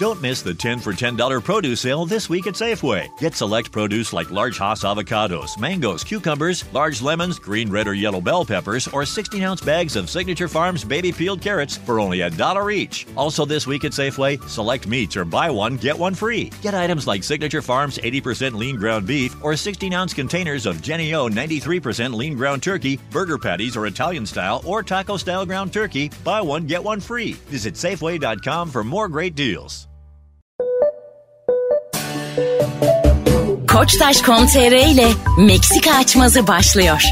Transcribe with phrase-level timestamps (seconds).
[0.00, 3.06] Don't miss the 10 for $10 produce sale this week at Safeway.
[3.18, 8.22] Get select produce like large Hass avocados, mangoes, cucumbers, large lemons, green, red, or yellow
[8.22, 12.30] bell peppers, or 16 ounce bags of Signature Farms baby peeled carrots for only a
[12.30, 13.06] dollar each.
[13.14, 16.50] Also, this week at Safeway, select meats or buy one, get one free.
[16.62, 21.12] Get items like Signature Farms 80% lean ground beef or 16 ounce containers of Jenny
[21.12, 26.10] O 93% lean ground turkey, burger patties or Italian style or taco style ground turkey.
[26.24, 27.34] Buy one, get one free.
[27.50, 29.89] Visit Safeway.com for more great deals.
[33.80, 35.06] Koçtaş.com.tr ile
[35.46, 37.02] Meksika açmazı başlıyor.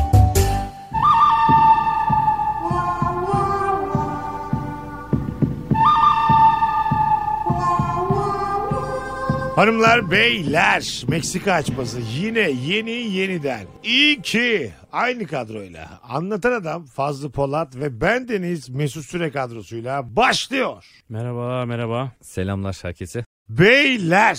[9.57, 13.67] Hanımlar beyler Meksika açması yine yeni yeniden.
[13.85, 20.85] İyi ki aynı kadroyla anlatan adam Fazlı Polat ve bendeniz Mesut Süre kadrosuyla başlıyor.
[21.09, 22.13] Merhaba merhaba.
[22.23, 23.25] Selamlar herkese.
[23.49, 24.39] Beyler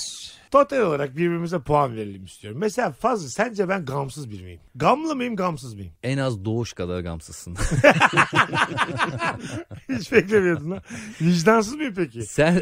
[0.52, 2.60] total olarak birbirimize puan verelim istiyorum.
[2.60, 4.60] Mesela Fazlı sence ben gamsız bir miyim?
[4.76, 5.92] Gamlı mıyım gamsız mıyım?
[6.04, 7.56] En az doğuş kadar gamsızsın.
[9.90, 10.82] Hiç beklemiyordun ha.
[11.22, 12.24] Vicdansız mıyım peki?
[12.24, 12.62] sen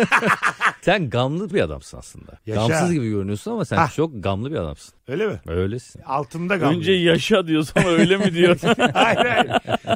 [0.82, 2.38] sen gamlı bir adamsın aslında.
[2.46, 2.66] Yaşa.
[2.66, 3.94] Gamsız gibi görünüyorsun ama sen Hah.
[3.94, 4.94] çok gamlı bir adamsın.
[5.08, 5.40] Öyle mi?
[5.46, 6.02] Öylesin.
[6.02, 6.76] Altında gamlı.
[6.76, 8.58] Önce yaşa diyor sonra öyle mi diyor?
[8.94, 9.50] hayır hayır.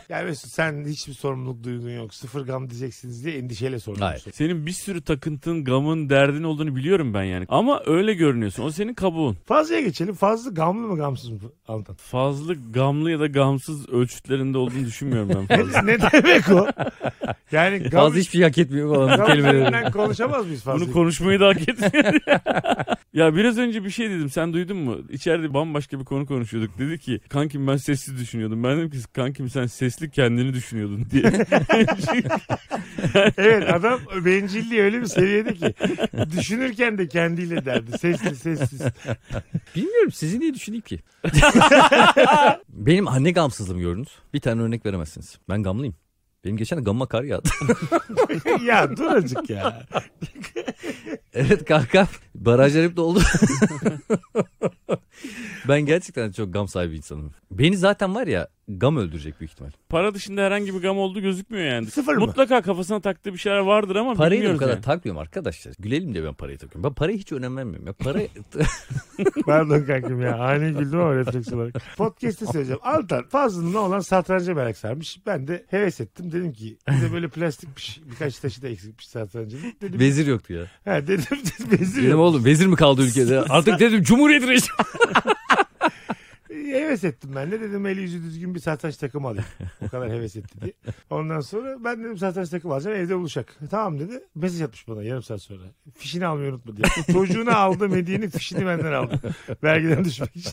[0.09, 2.15] Yani Mesut sen hiçbir sorumluluk duygun yok.
[2.15, 4.07] Sıfır gam diyeceksiniz diye endişeyle soruyorum.
[4.07, 4.25] Hayır.
[4.33, 7.47] Senin bir sürü takıntın, gamın, derdin olduğunu biliyorum ben yani.
[7.49, 8.63] Ama öyle görünüyorsun.
[8.63, 9.37] O senin kabuğun.
[9.47, 10.15] Fazlaya geçelim.
[10.15, 11.39] Fazla gamlı mı gamsız mı?
[11.69, 11.95] Anlatan.
[11.97, 15.83] Fazla gamlı ya da gamsız ölçütlerinde olduğunu düşünmüyorum ben fazla.
[15.83, 16.67] ne demek o?
[17.53, 19.91] Yani gam, Fazla hiçbir şey hak etmiyor falan bu kelimeleri.
[19.93, 20.87] konuşamaz mıyız fazla?
[20.87, 22.15] Bunu konuşmayı da hak etmiyor.
[23.13, 24.31] ya biraz önce bir şey dedim.
[24.31, 24.99] Sen duydun mu?
[25.11, 26.79] İçeride bambaşka bir konu konuşuyorduk.
[26.79, 28.65] Dedi ki kankim ben sessiz düşünüyordum.
[28.65, 31.47] Ben dedim ki kankim sen sesli kendini düşünüyordun diye.
[33.39, 35.75] evet adam bencilliği öyle bir seviyede ki.
[36.39, 37.99] Düşünürken de kendiyle derdi.
[37.99, 38.81] Sessiz sessiz.
[39.77, 41.01] Bilmiyorum sizi niye düşüneyim ki?
[42.69, 44.19] Benim anne gamsızlığımı gördünüz.
[44.35, 45.39] Bir tane örnek veremezsiniz.
[45.49, 45.95] Ben gamlıyım.
[46.45, 47.49] Benim geçen gamma kar yağdı.
[48.65, 49.87] ya dur azıcık ya.
[51.35, 52.09] evet kanka.
[52.35, 53.21] Barajlar hep doldu.
[55.69, 57.33] ben gerçekten çok gam sahibi insanım.
[57.51, 59.71] Beni zaten var ya gam öldürecek büyük ihtimal.
[59.89, 61.87] Para dışında herhangi bir gam olduğu gözükmüyor yani.
[61.87, 62.27] Sıfır mı?
[62.27, 64.83] Mutlaka kafasına taktığı bir şeyler vardır ama Parayı bilmiyoruz kadar yani.
[64.83, 65.73] takmıyorum arkadaşlar.
[65.79, 66.91] Gülelim diye ben parayı takıyorum.
[66.91, 67.87] Ben paraya hiç önem vermiyorum.
[67.87, 68.21] Ya para
[69.47, 70.39] Pardon kankim ya.
[70.39, 71.75] Ani güldüm ama refleks olarak.
[71.97, 72.81] Podcast'te söyleyeceğim.
[72.83, 75.19] Altan Fazlı'nın olan satranca merak sarmış.
[75.27, 76.33] Ben de heves ettim.
[76.33, 78.01] Dedim ki bir de böyle plastikmiş.
[78.11, 79.63] Birkaç taşı da eksikmiş satrancının.
[79.83, 80.65] Dedim, vezir yoktu ya.
[80.85, 81.25] ha, dedim,
[81.71, 82.20] dedim yok.
[82.21, 83.41] Oğlum vezir mi kaldı ülkede?
[83.49, 84.69] Artık dedim cumhuriyet reisi.
[86.51, 89.45] Heves ettim ben de dedim eli yüzü düzgün bir satranç takımı alayım.
[89.87, 90.73] O kadar heves etti diye.
[91.11, 93.57] Ondan sonra ben dedim satranç takımı alacağım evde buluşak.
[93.71, 94.25] Tamam dedi.
[94.35, 95.63] Mesaj atmış bana yarım saat sonra.
[95.99, 96.87] Fişini almayı unutma diye.
[97.13, 99.21] Çocuğuna aldığım hediyenin fişini benden aldı.
[99.63, 100.53] Vergiden düşmek için.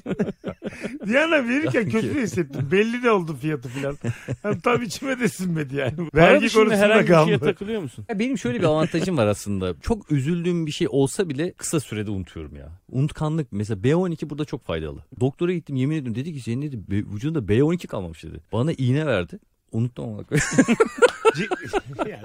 [1.07, 2.67] Bir yandan verirken kötü de hissettim.
[2.71, 3.97] Belli de oldu fiyatı filan.
[4.43, 5.95] Yani tam içime de sinmedi yani.
[5.95, 7.45] Para Vergi dışında konusunda herhangi bir şeye kaldı.
[7.45, 8.05] takılıyor musun?
[8.09, 9.75] Ya benim şöyle bir avantajım var aslında.
[9.81, 12.71] Çok üzüldüğüm bir şey olsa bile kısa sürede unutuyorum ya.
[12.89, 15.03] Unutkanlık mesela B12 burada çok faydalı.
[15.19, 18.39] Doktora gittim yemin ediyorum dedi ki senin dedi "B- vücudunda B12 kalmamış dedi.
[18.53, 19.39] Bana iğne verdi.
[19.71, 20.17] Unuttum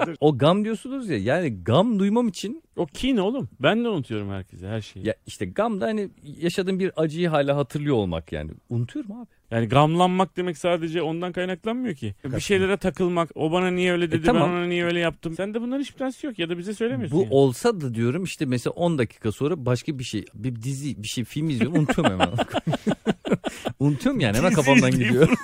[0.06, 0.14] dur.
[0.20, 3.48] o gam diyorsunuz ya yani gam duymam için O ki ne oğlum?
[3.60, 5.06] Ben de unutuyorum herkese her şeyi.
[5.06, 8.50] ya işte gam da hani yaşadığım bir acıyı hala hatırlıyor olmak yani.
[8.70, 9.26] Unutuyorum abi.
[9.50, 12.14] Yani gamlanmak demek sadece ondan kaynaklanmıyor ki.
[12.24, 14.42] Bir şeylere takılmak, o bana niye öyle dedi, tamam.
[14.42, 15.34] ben ona niye öyle yaptım.
[15.34, 17.18] Sende bunların hiçbir tanesi yok ya da bize söylemiyorsun.
[17.18, 17.32] Bu yani.
[17.32, 21.24] olsa da diyorum işte mesela 10 dakika sonra başka bir şey bir dizi bir şey
[21.24, 22.28] film izliyorum unutuyorum hemen.
[23.80, 25.28] unutuyorum yani hemen kafamdan gidiyor.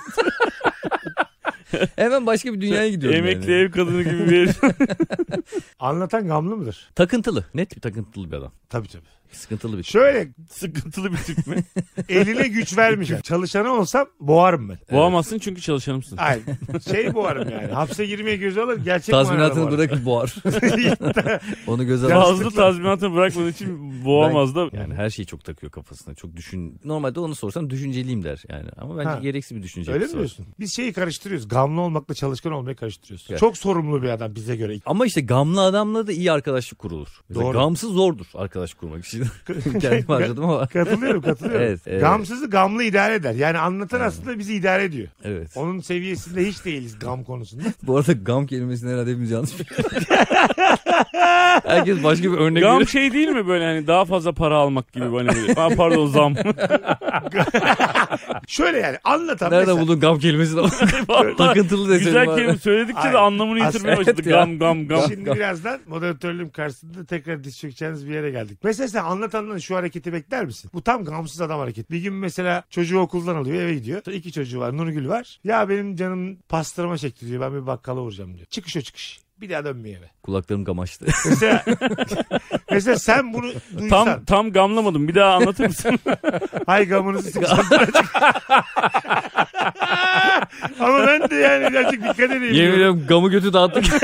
[1.95, 3.61] hemen başka bir dünyaya gidiyorum Emekli yani.
[3.61, 4.49] ev kadını gibi bir
[5.79, 6.89] Anlatan gamlı mıdır?
[6.95, 7.45] Takıntılı.
[7.53, 8.51] Net bir takıntılı bir adam.
[8.69, 9.18] Tabii tabii.
[9.31, 11.63] Sıkıntılı bir Şöyle sıkıntılı bir tip mi?
[12.09, 13.21] eline güç vermişim.
[13.21, 14.77] Çalışanı olsam boğarım ben.
[14.91, 16.17] Boğamazsın çünkü çalışanımsın.
[16.17, 16.43] Hayır.
[16.91, 17.67] Şey boğarım yani.
[17.71, 18.77] Hapse girmeye göze alır.
[18.85, 20.35] Gerçek Tazminatını manada bırakıp boğar.
[21.67, 22.43] Onu göze Ya- alır.
[22.43, 24.69] Fazla tazminatını bırakmadığı için boğamaz da.
[24.73, 26.15] Yani her şeyi çok takıyor kafasına.
[26.15, 26.79] Çok düşün.
[26.85, 28.69] Normalde onu sorsam düşünceliyim der yani.
[28.77, 29.19] Ama bence Ha.
[29.19, 30.19] gereksiz bir düşünce Öyle mi yapısı var.
[30.21, 30.45] diyorsun?
[30.59, 31.47] Biz şeyi karıştırıyoruz.
[31.47, 33.27] Gamlı olmakla çalışkan olmayı karıştırıyoruz.
[33.29, 33.39] Evet.
[33.39, 34.75] Çok sorumlu bir adam bize göre.
[34.85, 37.07] Ama işte gamlı adamla da iyi arkadaşlık kurulur.
[37.29, 37.57] Mesela Doğru.
[37.57, 39.05] Gamsız zordur arkadaş kurmak.
[39.05, 39.79] İşte için.
[39.79, 40.67] Kendim harcadım ama.
[40.67, 41.61] Katılıyorum katılıyorum.
[41.61, 42.01] Evet, evet.
[42.01, 43.33] Gamsızı gamlı idare eder.
[43.33, 45.07] Yani anlatan aslında bizi idare ediyor.
[45.23, 45.51] Evet.
[45.55, 47.63] Onun seviyesinde hiç değiliz gam konusunda.
[47.83, 50.07] Bu arada gam kelimesini herhalde hepimiz yanlış biliyoruz.
[51.65, 52.89] Herkes başka bir örnek Gam veriyor.
[52.89, 55.53] şey değil mi böyle hani daha fazla para almak gibi hani böyle.
[55.53, 56.35] Ha, pardon zam.
[58.47, 59.81] Şöyle yani anlatan Nereden mesela.
[59.81, 60.61] buldun gam kelimesini?
[61.07, 63.13] Vallahi Takıntılı desenim Güzel kelime söyledikçe Hayır.
[63.13, 64.13] de anlamını yitirmeye ya.
[64.39, 65.01] Gam gam gam.
[65.09, 68.59] Şimdi birazdan moderatörlüğüm karşısında tekrar diz çökeceğiniz bir yere geldik.
[68.63, 70.71] Mesela sen anlatandan şu hareketi bekler misin?
[70.73, 71.93] Bu tam gamsız adam hareketi.
[71.93, 74.05] Bir gün mesela çocuğu okuldan alıyor eve gidiyor.
[74.05, 75.39] İki çocuğu var Nurgül var.
[75.43, 78.45] Ya benim canım pastırma çekti diyor ben bir bakkala uğrayacağım diyor.
[78.45, 79.19] Çıkış o çıkış.
[79.41, 80.09] Bir daha dönmüyor eve.
[80.23, 81.05] Kulaklarım gamaştı.
[81.25, 81.65] Mesela,
[82.71, 84.05] mesela sen bunu duysan.
[84.05, 85.07] Tam tam gamlamadım.
[85.07, 85.99] Bir daha anlatır mısın?
[86.65, 87.59] Hay gamınızı sıksan.
[90.79, 92.43] Ama ben de yani birazcık dikkat edeyim.
[92.43, 92.75] Yemin diyorum.
[92.75, 93.85] ediyorum gamı götü dağıttık.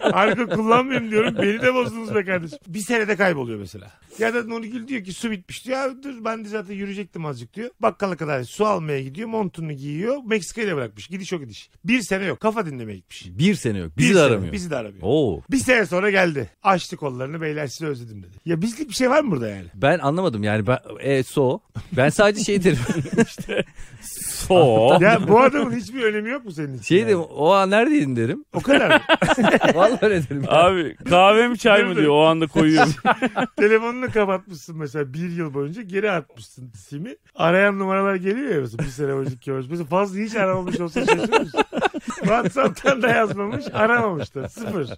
[0.00, 1.34] Alkol kullanmayayım diyorum.
[1.42, 2.58] Beni de bozdunuz be kardeşim.
[2.66, 3.90] Bir senede kayboluyor mesela.
[4.18, 5.78] Ya da Nurgül diyor ki su bitmiş diyor.
[5.78, 7.70] Ya dur ben de zaten yürüyecektim azıcık diyor.
[7.80, 9.28] Bakkala kadar su almaya gidiyor.
[9.28, 10.16] Montunu giyiyor.
[10.26, 11.06] Meksika'ya bırakmış.
[11.06, 11.70] Gidiş o gidiş.
[11.84, 12.40] Bir sene yok.
[12.40, 13.26] Kafa dinlemeye gitmiş.
[13.30, 13.96] bir sene yok.
[13.96, 14.52] Bir Bizi de sene, aramıyor.
[14.52, 15.02] Bizi de aramıyor.
[15.02, 15.40] Oo.
[15.50, 16.50] Bir sene sonra geldi.
[16.62, 18.36] Açtı kollarını beyler sizi özledim dedi.
[18.46, 19.66] Ya bizlik bir şey var mı burada yani?
[19.74, 21.58] Ben anlamadım yani ben e, so
[21.92, 22.78] ben sadece şey derim.
[24.46, 24.98] So.
[25.00, 26.82] Ya bu adamın hiçbir önemi yok mu senin için?
[26.82, 27.08] şey yani?
[27.08, 28.44] derim o an neredeydin derim.
[28.52, 28.90] O kadar.
[29.74, 30.44] Vallahi öyle derim.
[30.48, 32.92] Abi kahve mi çay mı diyor o anda koyuyorum.
[33.56, 37.16] Telefonunu kapatmışsın mesela bir yıl boyunca geri atmışsın simi.
[37.34, 39.68] Arayan numaralar geliyor ya mesela bir sene boyunca iki boyunca.
[39.70, 41.60] Mesela fazla hiç aramamış olsa şaşırır mısın?
[42.06, 44.88] WhatsApp'tan da yazmamış aramamış da sıfır.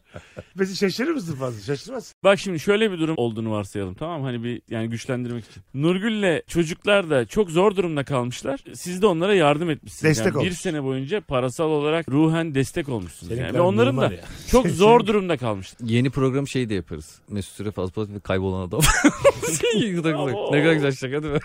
[0.54, 1.60] Mesela şaşırır mısın fazla?
[1.60, 2.14] Şaşırmazsın.
[2.24, 4.26] Bak şimdi şöyle bir durum olduğunu varsayalım tamam mı?
[4.26, 5.62] Hani bir yani güçlendirmek için.
[5.74, 8.60] Nurgül'le çocuklar da çok zor durumda kalmışlar.
[8.74, 10.18] Siz de onlara yardım etmişsiniz.
[10.18, 13.38] Destek yani bir sene boyunca parasal olarak ruhen destek olmuşsunuz.
[13.38, 13.54] Yani.
[13.54, 14.20] Ve onların mimar da ya.
[14.50, 15.88] çok zor durumda kalmışlar.
[15.88, 17.18] Yeni program şey de yaparız.
[17.28, 18.80] Mesut Süre fazla Polat ve kaybolan adam.
[20.52, 21.40] ne kadar güzel şaka değil mi?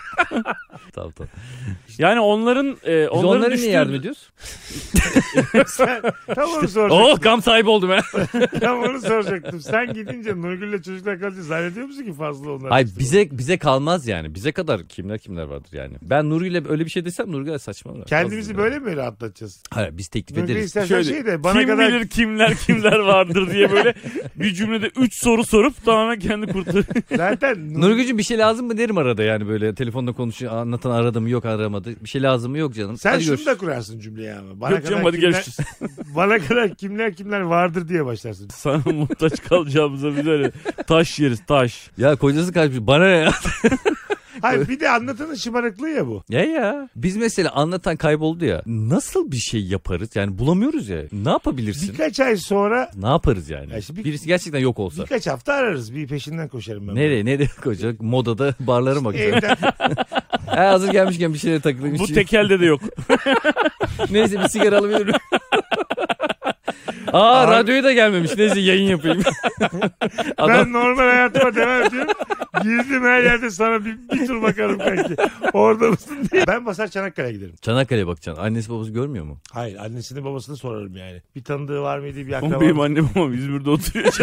[0.92, 1.28] tamam tamam.
[1.98, 4.30] Yani onların e, Biz onların onlara düştüğü- niye yardım ediyoruz?
[5.66, 6.02] Sen,
[6.34, 6.90] tam onu soracaktım.
[6.90, 8.00] Oh gam sahibi oldum ha.
[8.60, 9.60] Tam onu soracaktım.
[9.60, 12.70] Sen gidince Nurgül'le çocuklar kalınca zannediyor musun ki fazla onlar?
[12.70, 14.34] Hayır bize bize kalmaz yani.
[14.34, 15.96] Bize kadar kimler kimler vardır yani.
[16.02, 18.06] Ben Nuri'yle öyle bir şey desem Nuri saçmalar.
[18.06, 19.62] Kendimizi böyle mi rahatlatacağız?
[19.70, 20.66] Hayır biz teklif Nurgül ederiz.
[20.66, 23.94] istersen Şöyle, şey de bana Kim kadar bilir kimler kimler vardır diye böyle
[24.36, 26.84] bir cümlede 3 soru sorup tamamen kendi kurtarıyor.
[27.16, 31.20] zaten Nur- Nurgül'cüm bir şey lazım mı derim arada yani böyle telefonda konuşuyor anlatan aradı
[31.20, 31.90] mı yok aramadı.
[32.04, 32.98] Bir şey lazım mı yok canım.
[32.98, 33.54] sen Hadi şunu görüşürüz.
[33.54, 34.60] da kurarsın cümleye ama.
[34.60, 35.56] Bana Yok kadar canım hadi kimler, görüşürüz.
[36.16, 38.48] Bana kadar kimler kimler vardır diye başlarsın.
[38.48, 40.50] Sana muhtaç kalacağımıza bir öyle
[40.86, 41.90] taş yeriz taş.
[41.98, 43.30] Ya kocası kaçmış bana ne ya?
[44.44, 46.22] Hayır bir de anlatanın şımarıklığı ya bu.
[46.28, 46.88] ya ya.
[46.96, 48.62] Biz mesela anlatan kayboldu ya.
[48.66, 50.08] Nasıl bir şey yaparız?
[50.14, 51.02] Yani bulamıyoruz ya.
[51.12, 51.92] Ne yapabilirsin?
[51.92, 53.72] Birkaç ay sonra Ne yaparız yani?
[53.72, 55.02] Ya işte bir- Birisi gerçekten yok olsa.
[55.02, 55.94] birkaç hafta ararız.
[55.94, 56.94] Bir peşinden koşarım ben.
[56.94, 58.00] Nereye nereye koyacak?
[58.00, 59.26] Modada barlara mı bakacak?
[59.44, 59.56] Evden
[60.46, 61.98] ha, hazır gelmişken bir şeyle takılayım.
[61.98, 62.80] Bu tekelde de yok.
[64.10, 65.14] Neyse bir sigara alabilirim.
[67.14, 68.30] Aa radyoya da gelmemiş.
[68.36, 69.22] Neyse yayın yapayım.
[70.38, 72.12] Adam ben normal hayatıma devam ediyorum.
[72.62, 75.16] Girdim her yerde sana bir, bir tur bakarım kanki.
[75.52, 76.46] Orada mısın diye.
[76.46, 77.54] Ben basar Çanakkale'ye giderim.
[77.62, 78.42] Çanakkale'ye bakacaksın.
[78.42, 79.38] Annesi babası görmüyor mu?
[79.52, 81.22] Hayır annesini babasını sorarım yani.
[81.36, 82.60] Bir tanıdığı var mıydı bir Oğlum akraba.
[82.60, 84.04] benim annem ama İzmir'de oturuyor.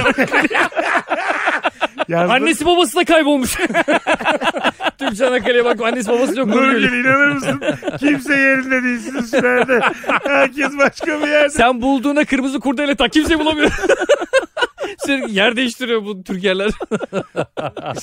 [2.08, 2.32] Yazdım.
[2.32, 3.58] Annesi babası da kaybolmuş.
[5.01, 6.48] Tüm Çanakkale'ye bak annesi babası yok.
[6.48, 7.62] Nurgül inanır mısın?
[8.00, 9.80] Kimse yerinde değil sizin sürede.
[10.24, 11.50] Herkes başka bir yerde.
[11.50, 13.71] Sen bulduğuna kırmızı kurdele tak kimse bulamıyor.
[15.06, 16.71] Sürekli yer değiştiriyor bu Türkiye'ler.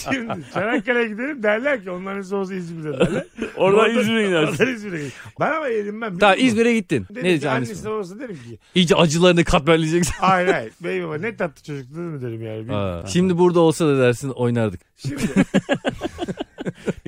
[0.04, 3.24] Şimdi Çanakkale'ye gidelim derler ki onların soğusu İzmir'de derler.
[3.56, 4.52] Oradan İzmir'e gidersin.
[4.62, 5.12] Oradan İzmir'e gidelim.
[5.40, 6.18] Ben ama yedim ben.
[6.18, 6.36] Tamam?
[6.38, 7.02] İzmir'e gittin.
[7.10, 7.90] Dedim Ne ki diyeceksin annesi annesi?
[7.90, 8.58] babası derim ki.
[8.74, 10.14] İyice acılarını katmerleyeceksin.
[10.20, 10.72] Hayır hayır.
[10.80, 12.74] Bey baba ne tatlı çocuk değil mi derim yani.
[12.76, 14.80] Aa, Şimdi burada olsa da dersin oynardık.
[14.96, 15.22] Şimdi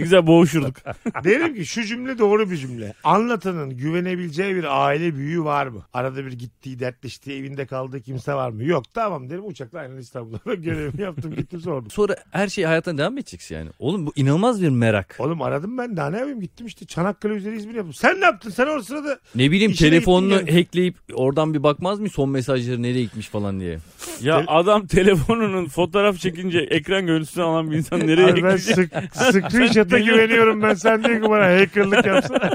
[0.00, 0.76] Ne güzel boğuşurduk.
[1.24, 2.94] derim ki şu cümle doğru bir cümle.
[3.04, 5.82] Anlatanın güvenebileceği bir aile büyüğü var mı?
[5.92, 8.64] Arada bir gittiği, dertleştiği, evinde kaldığı kimse var mı?
[8.64, 11.90] Yok tamam derim uçakla aynen İstanbul'a görevimi yaptım gittim sordum.
[11.90, 13.70] Sonra her şey hayatına devam edeceksin yani.
[13.78, 15.16] Oğlum bu inanılmaz bir merak.
[15.18, 17.94] Oğlum aradım ben daha ne yapayım gittim işte Çanakkale üzeri İzmir yaptım.
[17.94, 18.50] Sen ne yaptın?
[18.50, 20.58] Sen o sırada Ne bileyim İşine telefonunu gittin yani.
[20.64, 23.78] hackleyip oradan bir bakmaz mı son mesajları nereye gitmiş falan diye.
[24.22, 28.90] Ya adam telefonunun fotoğraf çekince ekran görüntüsünü alan bir insan nereye Abi ben gidecek?
[29.12, 30.74] sık, screenshot hayatta güveniyorum ben.
[30.74, 32.50] Sen diyor ki bana hackerlık yapsana.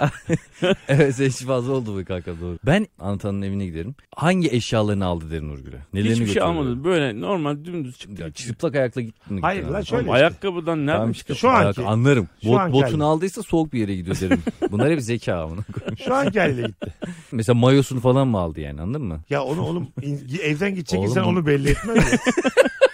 [0.88, 2.58] evet hiç fazla oldu bu kanka doğru.
[2.66, 3.94] Ben Antalya'nın evine giderim.
[4.16, 5.76] Hangi eşyalarını aldı derim Nurgül'e?
[5.94, 6.44] Nelerini Hiçbir şey götürdü?
[6.44, 6.84] almadım.
[6.84, 8.22] Böyle normal dümdüz çıktı.
[8.22, 9.38] Ya, çıplak ayakla gittin.
[9.42, 10.12] Hayır lan şöyle işte.
[10.12, 11.34] ayakkabıdan nereden Tamam çıktı?
[11.36, 12.28] Şu anki- Ayak- anlarım.
[12.42, 13.04] şu Bot, anki botunu halde.
[13.04, 14.42] aldıysa soğuk bir yere gidiyor derim.
[14.70, 15.96] Bunlar hep zeka amına koyayım.
[16.04, 16.94] Şu anki haliyle gitti.
[17.32, 19.20] Mesela mayosunu falan mı aldı yani anladın mı?
[19.30, 22.18] Ya onu oğlum in- evden gidecek Oğlum insan bu- onu belli etmez mi?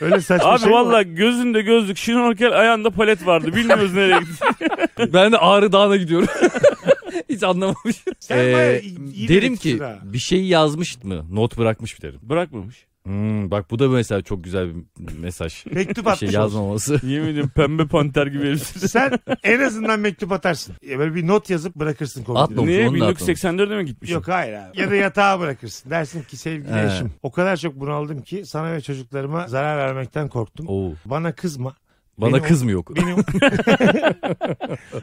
[0.00, 1.02] Öyle saçma Abi şey mi var?
[1.02, 3.50] gözünde gözlük, şnorkel, ayağında palet vardı.
[3.70, 4.18] Bilmiyoruz nereye
[4.98, 5.12] gitti.
[5.14, 6.28] ben de Ağrı Dağı'na gidiyorum.
[7.28, 8.04] Hiç anlamamış.
[8.20, 8.82] Sen Ee,
[9.28, 9.98] derim ki ha.
[10.02, 11.26] bir şey yazmış mı?
[11.30, 12.20] Not bırakmış mı derim.
[12.22, 12.86] Bırakmamış.
[13.04, 15.66] Hmm, bak bu da mesela çok güzel bir mesaj.
[15.72, 17.00] Mektup bir atmış şey yazmaması.
[17.06, 18.86] Yemin ediyorum pembe panter gibi herifsin.
[18.86, 19.12] Sen
[19.42, 20.74] en azından mektup atarsın.
[20.82, 22.44] Ya böyle bir not yazıp bırakırsın komikleri.
[22.44, 22.62] Atma.
[22.62, 22.88] Niye?
[22.88, 24.14] onu da 1984'e mi gitmişsin?
[24.14, 24.80] Yok hayır abi.
[24.80, 25.90] Ya da yatağa bırakırsın.
[25.90, 26.86] Dersin ki sevgili He.
[26.86, 27.10] eşim.
[27.22, 30.66] O kadar çok bunaldım ki sana ve çocuklarıma zarar vermekten korktum.
[30.68, 30.92] Oo.
[31.04, 31.74] Bana kızma.
[32.18, 32.96] Bana Benim- kız mı yok?
[32.96, 33.16] Benim,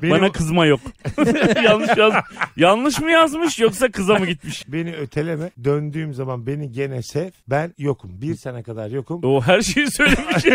[0.01, 0.79] benim, Bana kızma yok.
[1.63, 2.13] Yanlış yaz.
[2.55, 4.63] Yanlış mı yazmış yoksa kıza mı gitmiş?
[4.67, 5.51] beni öteleme.
[5.63, 7.29] Döndüğüm zaman beni gene sev.
[7.47, 8.21] Ben yokum.
[8.21, 9.21] Bir sene kadar yokum.
[9.23, 10.45] O her şeyi söylemiş.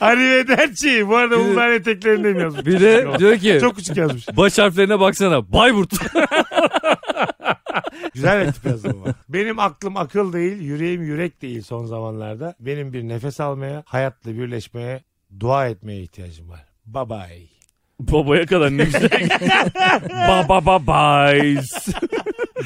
[0.00, 1.08] Arrivederci.
[1.08, 2.66] Bu arada bunlar eteklerindeyim yazmış.
[2.66, 4.26] Bir de diyor ki Çok küçük yazmış.
[4.36, 5.52] baş harflerine baksana.
[5.52, 5.92] Bayburt.
[8.14, 9.14] Güzel mektup yazdım ama.
[9.28, 12.54] Benim aklım akıl değil, yüreğim yürek değil son zamanlarda.
[12.60, 15.02] Benim bir nefes almaya, hayatla birleşmeye,
[15.40, 16.64] dua etmeye ihtiyacım var.
[16.86, 17.46] Bye bye.
[18.00, 19.10] Babaya kadar ne güzel.
[20.28, 21.88] Baba babayız.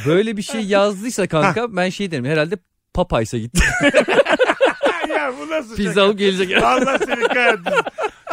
[0.06, 2.24] Böyle bir şey yazdıysa kanka ben şey derim.
[2.24, 2.58] Herhalde
[2.94, 3.64] Popeyes'a gitti.
[5.08, 6.02] ya bu nasıl Pizza şaka?
[6.06, 6.62] alıp gelecek.
[6.62, 7.84] Allah seni kahretsin.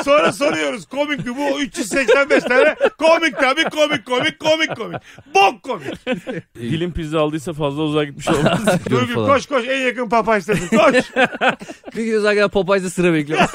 [0.08, 5.02] Sonra soruyoruz komik mi bu 385 tane komik tabii komik komik komik komik.
[5.36, 6.06] Bok komik.
[6.56, 8.60] Dilim pizza aldıysa fazla uzağa gitmiş olmaz.
[8.90, 9.28] Nurgül falan.
[9.28, 10.60] koş koş en yakın papaj dedi.
[10.70, 11.06] Koş.
[11.96, 13.40] Bir gün zaten Popeyes'te sıra bekliyor.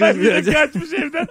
[0.00, 1.26] Bir de kaçmış evden.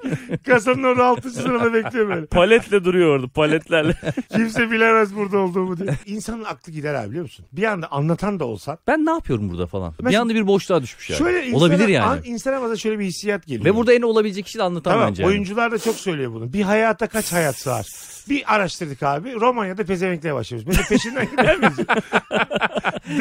[0.45, 1.29] Kasanın orada 6.
[1.29, 2.25] sırada bekliyor böyle.
[2.25, 3.93] Paletle duruyor orada paletlerle.
[4.31, 5.89] Kimse bilemez burada olduğumu diye.
[6.05, 7.45] İnsanın aklı gider abi biliyor musun?
[7.51, 8.77] Bir anda anlatan da olsan.
[8.88, 9.93] ben ne yapıyorum burada falan.
[10.00, 11.17] Bir Mesela- anda bir boşluğa düşmüş yani.
[11.17, 12.05] Şöyle insana, Olabilir yani.
[12.05, 13.65] An, insana bazen şöyle bir hissiyat geliyor.
[13.65, 15.24] Ve burada en olabilecek kişi de anlatan Tamam bence.
[15.24, 15.29] yani.
[15.31, 16.53] oyuncular da çok söylüyor bunu.
[16.53, 17.86] Bir hayata kaç hayat sığar?
[18.29, 19.33] Bir araştırdık abi.
[19.36, 20.67] Romanya'da pezevenkliğe başlıyoruz.
[20.67, 21.77] Böyle peşinden gider miyiz?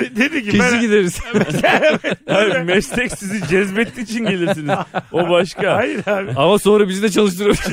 [0.00, 0.80] De- dedi ki Kesin ben...
[0.80, 1.18] gideriz.
[2.28, 4.76] Hayır, meslek sizi cezbettiği için gelirsiniz.
[5.12, 5.76] O başka.
[5.76, 6.32] Hayır abi.
[6.36, 7.56] Ama sonra bizi de çalıştırıyor.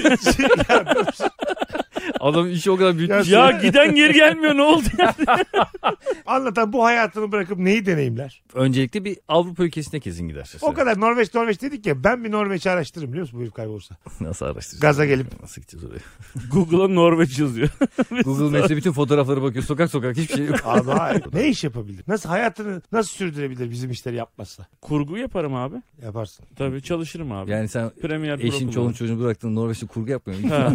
[2.23, 3.29] Adam işi o kadar büyütmüş.
[3.29, 5.15] Ya- Ya giden geri gelmiyor ne oldu ya?
[6.25, 8.43] Anlatan bu hayatını bırakıp neyi deneyimler?
[8.53, 10.51] Öncelikle bir Avrupa ülkesine kesin gider.
[10.61, 13.95] O kadar Norveç Norveç dedik ya ben bir Norveç'i araştırırım biliyor musun bu herif kaybolsa.
[14.21, 14.79] Nasıl araştıracağız?
[14.81, 15.41] Gaza gelip.
[15.41, 15.99] Nasıl gideceğiz oraya?
[16.51, 17.69] Google'a Norveç yazıyor.
[18.25, 19.63] Google Maps'te bütün fotoğraflara bakıyor.
[19.63, 20.59] Sokak sokak hiçbir şey yok.
[20.65, 21.23] Abi hayır.
[21.33, 22.03] ne iş yapabilir?
[22.07, 24.67] Nasıl hayatını nasıl sürdürebilir bizim işleri yapmazsa?
[24.81, 25.75] Kurgu yaparım abi.
[26.03, 26.45] Yaparsın.
[26.57, 27.51] Tabii çalışırım abi.
[27.51, 30.55] Yani sen Premier eşin çoluğun çocuğunu bıraktın Norveç'te kurgu yapmıyor musun?
[30.55, 30.73] Ha.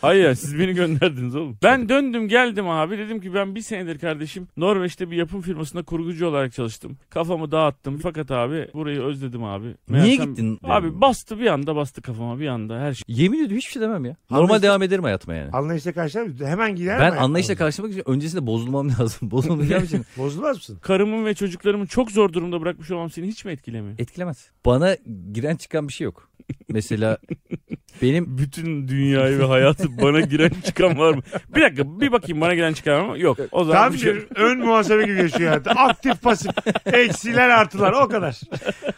[0.00, 1.58] Hayır siz beni gönderdiniz oğlum.
[1.62, 6.26] Ben döndüm geldim abi dedim ki ben bir senedir kardeşim Norveç'te bir yapım firmasında kurgucu
[6.26, 6.96] olarak çalıştım.
[7.10, 9.74] Kafamı dağıttım fakat abi burayı özledim abi.
[9.88, 10.58] Niye Meğersem- gittin?
[10.64, 13.02] Abi bastı bir anda bastı kafama bir anda her şey.
[13.08, 14.16] Yemin ediyorum hiçbir şey demem ya.
[14.30, 14.62] Normal Anlaştık.
[14.62, 15.50] devam ederim hayatıma yani.
[15.52, 16.46] Anlayışla karşılar mısın?
[16.46, 17.20] Hemen gider Ben mi?
[17.20, 19.30] anlayışla karşılamak için öncesinde bozulmam lazım.
[19.30, 20.78] Bozulmayacağım için Bozulmaz mısın?
[20.82, 23.98] Karımın ve çocuklarımı çok zor durumda bırakmış olmam seni hiç mi etkilemiyor?
[23.98, 24.50] etkilemez.
[24.66, 24.96] Bana
[25.32, 26.28] giren çıkan bir şey yok.
[26.68, 27.18] Mesela
[28.02, 31.22] benim Bütün dünyayı ve hayatı bana giren çıkan var mı?
[31.54, 33.18] Bir dakika bir bakayım bana giren çıkan var mı?
[33.18, 33.38] Yok.
[33.52, 35.70] O zaman Tam bir şey- bir ön muhasebe gibi yaşıyor hayatı.
[35.70, 36.50] Aktif pasif.
[36.86, 38.40] Eksiler artılar o kadar.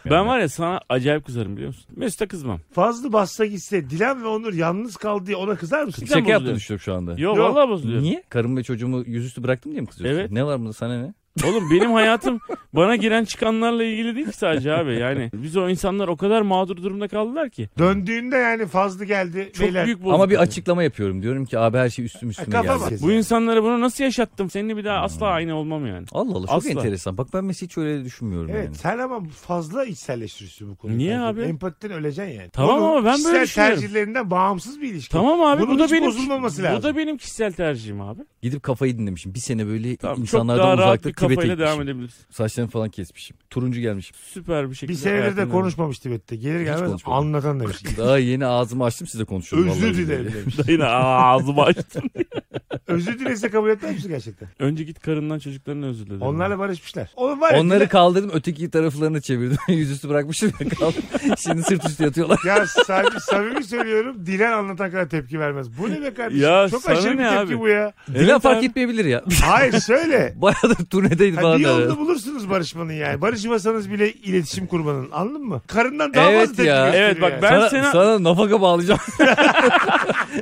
[0.09, 1.85] Ben var ya sana acayip kızarım biliyor musun?
[1.95, 2.59] Mesut'a kızmam.
[2.73, 6.05] Fazla bassa gitse Dilan ve Onur yalnız kaldı diye ona kızar mısın?
[6.05, 6.55] Şaka yaptığını bozuluyor.
[6.55, 7.11] düşünüyorum şu anda.
[7.11, 7.55] Yok, Yok.
[7.55, 8.01] vallahi bozuluyor.
[8.01, 8.23] Niye?
[8.29, 10.19] Karım ve çocuğumu yüzüstü bıraktım diye mi kızıyorsun?
[10.19, 10.31] Evet.
[10.31, 11.13] Ne var bunda sana ne?
[11.45, 12.39] Oğlum benim hayatım
[12.73, 14.93] bana giren çıkanlarla ilgili değil ki sadece abi.
[14.95, 17.69] Yani biz o insanlar o kadar mağdur durumda kaldılar ki.
[17.77, 19.51] Döndüğünde yani fazla geldi.
[19.53, 19.85] Çok beyler.
[19.85, 20.13] büyük bozukluk.
[20.15, 21.21] Ama bir açıklama yapıyorum.
[21.21, 22.91] Diyorum ki abi her şey üstüm üstüme Kafa geldi.
[22.95, 23.01] bak.
[23.01, 24.49] Bu insanlara bunu nasıl yaşattım?
[24.49, 26.05] Seninle bir daha asla aynı olmam yani.
[26.11, 26.69] Allah Allah çok Asla.
[26.69, 27.17] enteresan.
[27.17, 28.75] Bak ben mesela hiç öyle düşünmüyorum Evet yani.
[28.75, 30.97] sen ama fazla içselleştiriyorsun bu konuyu.
[30.97, 31.41] Niye abi?
[31.41, 32.49] Empatiden öleceksin yani.
[32.49, 33.81] Tamam ama ben böyle kişisel düşünüyorum.
[33.81, 35.11] tercihlerinden bağımsız bir ilişki.
[35.11, 36.83] Tamam abi Bunun bu da hiç benim bozulmaması bu lazım.
[36.83, 38.21] da benim kişisel tercihim abi.
[38.41, 39.33] Gidip kafayı dinlemişim.
[39.33, 41.91] Bir sene böyle Tamam, çok insanlardan daha rahat uzakta bir Tibet'e kafayla devam gitmişim.
[41.97, 42.25] edebilirsin.
[42.29, 43.37] Saçlarımı falan kesmişim.
[43.49, 44.15] Turuncu gelmişim.
[44.33, 44.91] Süper bir şekilde.
[44.97, 46.35] Bir senedir de hayatını- konuşmamış Tibet'te.
[46.35, 47.17] Gelir gelmez konuşmadım.
[47.19, 47.77] anlatan demiş.
[47.97, 49.69] Daha yeni ağzımı açtım size konuşuyorum.
[49.71, 50.55] Özür vallahi dilerim demiş.
[50.67, 52.03] Yine ağzımı açtım.
[52.87, 54.49] Özür dilese kabul etmez misin gerçekten?
[54.59, 56.21] Önce git karından çocuklarına özür dilerim.
[56.21, 57.09] Onlarla barışmışlar.
[57.15, 59.57] Onun var ya, Onları Dilan- kaldırdım öteki taraflarını çevirdim.
[59.67, 61.35] Yüzüstü bırakmışım ya.
[61.37, 62.39] Şimdi sırt üstü yatıyorlar.
[62.47, 65.67] Ya samimi, samimi söylüyorum Dilan anlatan kadar tepki vermez.
[65.79, 66.43] Bu ne be kardeşim?
[66.43, 67.59] Ya Çok sana aşırı bir ne tepki abi?
[67.59, 67.93] bu ya.
[68.13, 68.65] Dilan fark abi.
[68.65, 69.23] etmeyebilir ya.
[69.45, 70.33] Hayır söyle.
[70.35, 73.21] Bayağıdır turnedeydi Ha, bir yolunu bulursunuz barışmanın yani.
[73.21, 75.07] Barışmasanız bile iletişim kurmanın.
[75.11, 75.61] Anladın mı?
[75.67, 76.85] Karından daha Evet fazla tepki ya.
[76.85, 77.41] gösteriyor Evet, bak yani.
[77.41, 78.99] ben- sana, sana- sana nafaka bağlayacağım.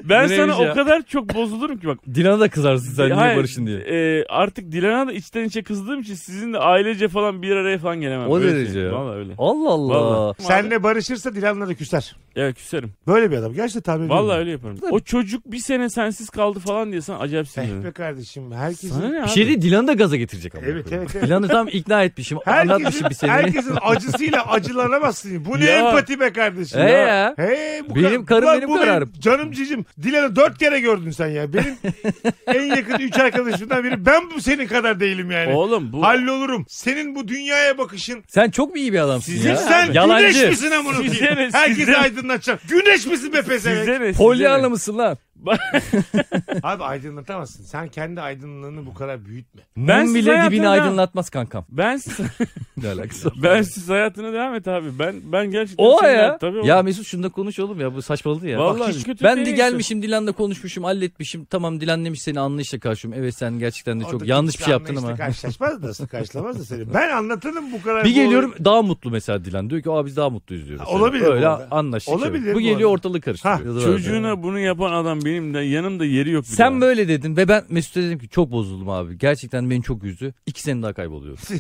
[0.04, 0.72] Ben Bu sana neymiş ya?
[0.72, 1.98] o kadar çok bozulurum ki bak.
[2.30, 3.78] Dilan'a da kızarsın sen niye Hayır, barışın diye.
[3.80, 8.28] e, artık Dilan'a da içten içe kızdığım için sizinle ailece falan bir araya falan gelemem.
[8.30, 8.92] O Öyle derece ya.
[8.92, 9.34] Vallahi öyle.
[9.38, 9.94] Allah Allah.
[9.94, 10.42] Vallahi.
[10.44, 12.16] Senle barışırsa Dilan'la da küser.
[12.36, 12.94] Evet küserim.
[13.08, 13.54] Böyle bir adam.
[13.54, 14.26] Gerçekten tahmin ediyorum.
[14.28, 14.78] Vallahi öyle yaparım.
[14.92, 17.84] O çocuk bir sene sensiz kaldı falan diye sana acayip Eh sinirlenir.
[17.84, 18.52] be kardeşim.
[18.52, 18.90] Herkesin...
[18.90, 19.50] Sana ne Bir şey abi?
[19.50, 20.66] değil Dilan'ı da gaza getirecek ama.
[20.68, 21.24] Evet evet evet.
[21.28, 22.38] Dilan'ı tam ikna etmişim.
[22.46, 23.34] anlatmışım Herkesin, bir seneni.
[23.34, 25.46] herkesin acısıyla acılanamazsın.
[25.46, 25.78] Bu ne Ya.
[25.80, 26.80] empati be kardeşim.
[26.82, 27.34] He ya.
[27.38, 29.12] He, bu Benim ka- karım benim kararım.
[29.20, 29.86] Canım cicim.
[30.04, 31.54] Dilan'ı dört kere gördün sen ya.
[31.54, 31.76] Benim
[32.48, 34.06] en yakın üç arkadaşımdan biri.
[34.06, 35.54] Ben bu senin kadar değilim yani.
[35.54, 36.66] Oğlum bu Hallolurum.
[36.70, 38.24] Senin bu dünyaya bakışın.
[38.28, 39.58] Sen çok mu iyi bir adamsın Sizin ya?
[39.58, 40.50] Sen güneş Yalancı.
[40.50, 41.50] misin amına koyayım?
[41.54, 42.62] Herkesi aydınlatacak.
[42.70, 43.86] Güneş misin be pezevenk?
[43.86, 44.68] size Pollyanna ne?
[44.68, 45.18] mısın lan?
[46.64, 47.64] Abi aydınlatamazsın.
[47.64, 49.62] Sen kendi aydınlığını bu kadar büyütme.
[49.78, 51.66] Ben Mum siz bile dibini aydınlatmaz kankam.
[51.70, 52.20] Ben siz,
[52.78, 53.34] Ne alakası var?
[53.44, 55.00] ben siz hayatına devam et abi.
[55.00, 56.38] Ben ben gerçekten O seninle- ya.
[56.38, 56.84] Tabii Ya.
[56.84, 58.60] Mesut şunda konuş oğlum ya bu saçmaladı ya.
[58.60, 59.56] Vallahi Bak hiç- kötü ben de değilsin.
[59.56, 61.46] gelmişim Dilan'la konuşmuşum halletmişim.
[61.46, 63.24] Tamam Dilan demiş seni anlayışla karşılıyorum.
[63.24, 65.26] Evet sen gerçekten de çok yanlış bir şey yaptın anlayışla ama.
[65.26, 66.94] Karşılaşmaz da karşılamaz da seni.
[66.94, 68.04] Ben anlatanım bu kadar.
[68.06, 69.70] Bir bu geliyorum daha mutlu mesela Dilan.
[69.70, 70.86] Diyor ki aa biz daha mutluyuz diyoruz.
[70.86, 71.68] Ha, olabilir bu Öyle arada.
[71.72, 72.14] anlaştık.
[72.16, 72.88] Olabilir Bu bu geliyor arada.
[72.88, 73.76] ortalığı karıştırıyor.
[73.76, 76.46] Da Çocuğuna bunu yapan adam benim de yanımda yeri yok.
[76.48, 76.82] Sen daha.
[76.82, 79.18] böyle dedin ve ben Mesut'a dedim ki çok bozuldum abi.
[79.18, 80.34] Gerçekten beni çok üzdü.
[80.46, 81.40] İki sene daha kayboluyorum.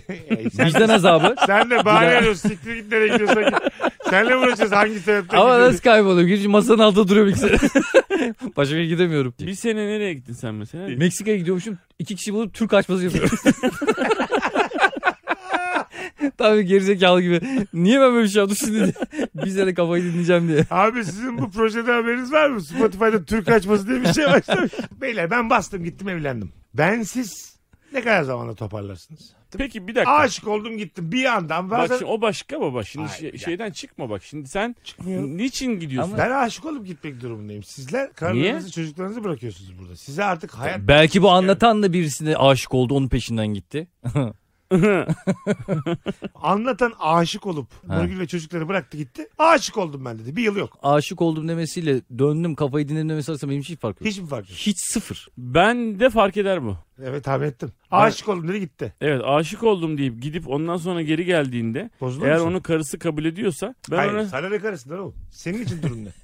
[0.65, 1.35] Vicdan azabı.
[1.45, 2.49] sen de bahane arıyorsun.
[2.49, 3.53] Siktir git nereye gidiyorsan git.
[4.09, 5.67] Senle uğraşacağız hangi sebepten Ama gidiyorsun?
[5.73, 6.27] nasıl kayboluyorum?
[6.27, 7.57] Gidince masanın altında duruyorum iki sene.
[8.57, 9.33] Başka gidemiyorum.
[9.39, 10.97] Bir sene nereye gittin sen mesela?
[10.97, 11.77] Meksika'ya gidiyormuşum.
[11.99, 13.29] İki kişi bulup Türk açması yapıyorum.
[16.39, 17.41] Tabii gerizekalı gibi.
[17.74, 18.93] Niye ben böyle bir şey yaptım şimdi.
[19.46, 20.65] Bir sene kafayı dinleyeceğim diye.
[20.72, 22.62] Abi sizin bu projede haberiniz var mı?
[22.62, 24.72] Spotify'da Türk açması diye bir şey başlamış.
[25.01, 26.51] Beyler ben bastım gittim evlendim.
[26.74, 27.60] Bensiz
[27.93, 29.34] ne kadar zamanda toparlarsınız?
[29.58, 30.12] Peki bir dakika.
[30.12, 31.69] Aşık oldum gittim bir yandan.
[31.69, 31.98] Bak Bazen...
[31.98, 32.84] şimdi o başka baba.
[32.84, 34.24] Şimdi Hayır, şey- şeyden çıkma bak.
[34.24, 35.38] Şimdi sen Çıkmıyorum.
[35.38, 36.17] niçin gidiyorsun?
[36.17, 37.63] Ben aşık olup gitmek durumundayım.
[37.63, 39.96] Sizler karılarınızı çocuklarınızı bırakıyorsunuz burada.
[39.96, 40.79] Size artık hayat...
[40.79, 43.88] Belki bu anlatan da birisine aşık oldu onun peşinden gitti.
[46.35, 48.01] Anlatan aşık olup Ha.
[48.01, 49.27] Nurgül ve çocukları bıraktı gitti.
[49.38, 50.35] Aşık oldum ben dedi.
[50.35, 50.77] Bir yıl yok.
[50.83, 54.09] Aşık oldum demesiyle döndüm kafayı dinledim demesi arasında benim hiç fark yok.
[54.09, 54.57] Hiç mi fark yok?
[54.59, 55.27] Hiç sıfır.
[55.38, 56.77] Ben de fark eder bu.
[57.03, 57.71] Evet tahmin ettim.
[57.91, 58.93] Aşık oldum dedi gitti.
[59.01, 62.47] Evet aşık oldum deyip gidip ondan sonra geri geldiğinde Bozulur eğer musun?
[62.47, 65.15] onu karısı kabul ediyorsa ben Hayır ona sana ne karısın oğlum?
[65.31, 66.09] Senin için durum ne?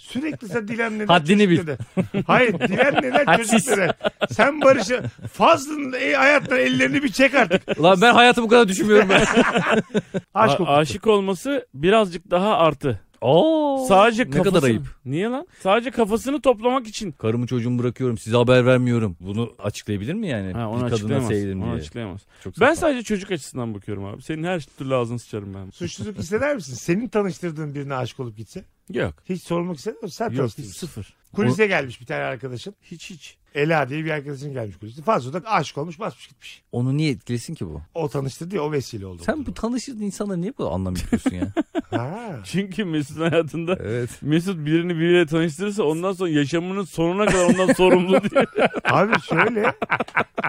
[0.00, 1.72] Sürekli sen Dilan neden Haddini çocuk bil.
[1.72, 2.22] neden?
[2.26, 3.68] Hayır Dilan neden çocuk Hadsiz.
[3.68, 3.90] neden?
[4.30, 7.78] Sen Barış'a Fazlı'nın e, hayattan ellerini bir çek artık.
[7.78, 9.20] Ulan ben hayatı bu kadar düşünmüyorum ben.
[10.34, 13.00] Aşk a- aşık olması birazcık daha artı.
[13.24, 14.82] Oo, Sadece ne kadar ayıp.
[15.04, 15.46] Niye lan?
[15.62, 17.12] Sadece kafasını toplamak için.
[17.12, 19.16] Karımı çocuğumu bırakıyorum size haber vermiyorum.
[19.20, 20.52] Bunu açıklayabilir mi yani?
[20.52, 21.28] Ha, onu bir kadına açıklayamaz.
[21.28, 21.80] sevdim Onu diye.
[21.80, 22.20] açıklayamaz.
[22.44, 22.76] Çok Ben saçma.
[22.88, 24.22] sadece çocuk açısından bakıyorum abi.
[24.22, 25.70] Senin her türlü ağzını sıçarım ben.
[25.70, 26.74] Suçluluk hisseder misin?
[26.74, 28.64] Senin tanıştırdığın birine aşık olup gitse.
[28.92, 29.14] Yok.
[29.28, 30.08] Hiç sormak ister misin?
[30.08, 31.14] Sen Yok sıfır.
[31.32, 32.74] Kulise gelmiş bir tane arkadaşın.
[32.82, 33.36] Hiç hiç.
[33.54, 35.02] Ela diye bir arkadaşın gelmiş kulise.
[35.02, 36.62] Fazla da aşık olmuş basmış gitmiş.
[36.72, 37.82] Onu niye etkilesin ki bu?
[37.94, 39.22] O tanıştırdı ya o vesile oldu.
[39.26, 41.46] Sen bu tanışırdığın insana niye bu anlam yapıyorsun ya?
[41.90, 42.40] Ha.
[42.44, 44.10] Çünkü Mesut'un hayatında evet.
[44.22, 48.46] Mesut birini biriyle tanıştırırsa ondan sonra yaşamının sonuna kadar ondan sorumlu diye.
[48.84, 49.72] Abi şöyle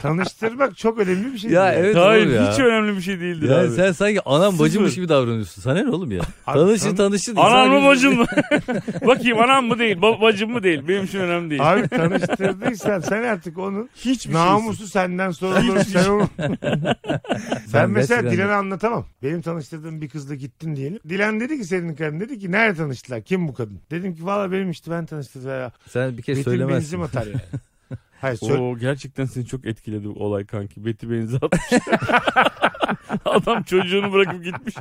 [0.02, 1.52] tanıştırmak çok önemli bir şey.
[1.52, 1.84] Ya değil.
[1.86, 2.52] evet Hayır ya.
[2.52, 3.70] hiç önemli bir şey değildir Ya abi.
[3.72, 5.62] sen sanki anam bacımmış gibi davranıyorsun.
[5.62, 6.22] Sana ne oğlum ya?
[6.48, 7.34] Abi tanışır tan- tanışır.
[7.38, 8.26] Anam mı bacım mı?
[9.08, 10.82] Bakayım anam mı değil, ba- bacım mı değil.
[10.88, 11.72] Benim için önemli değil.
[11.74, 14.42] Abi tanıştırdıysan sen artık onun Hiçbir şey.
[14.42, 15.80] namusu senden sorulur.
[15.84, 16.30] sen onu...
[17.68, 19.06] sen Ben mesela Dilan'a anlatamam.
[19.24, 21.00] Benim tanıştırdığım bir kızla gittin diyelim.
[21.10, 23.22] Dilan dedi ki senin karın dedi ki nerede tanıştılar?
[23.22, 23.80] Kim bu kadın?
[23.92, 25.50] Dedim ki valla benim işte ben tanıştırdım.
[25.50, 25.72] Ya.
[25.90, 27.00] Sen bir kere Betim söylemezsin.
[27.02, 27.42] benzin atar yani.
[28.22, 28.62] Hayır söyle.
[28.62, 30.86] Oo, gerçekten seni çok etkiledi bu olay kanki.
[30.86, 31.62] Beti benzi atmış.
[33.26, 34.76] Adam çocuğunu bırakıp gitmiş.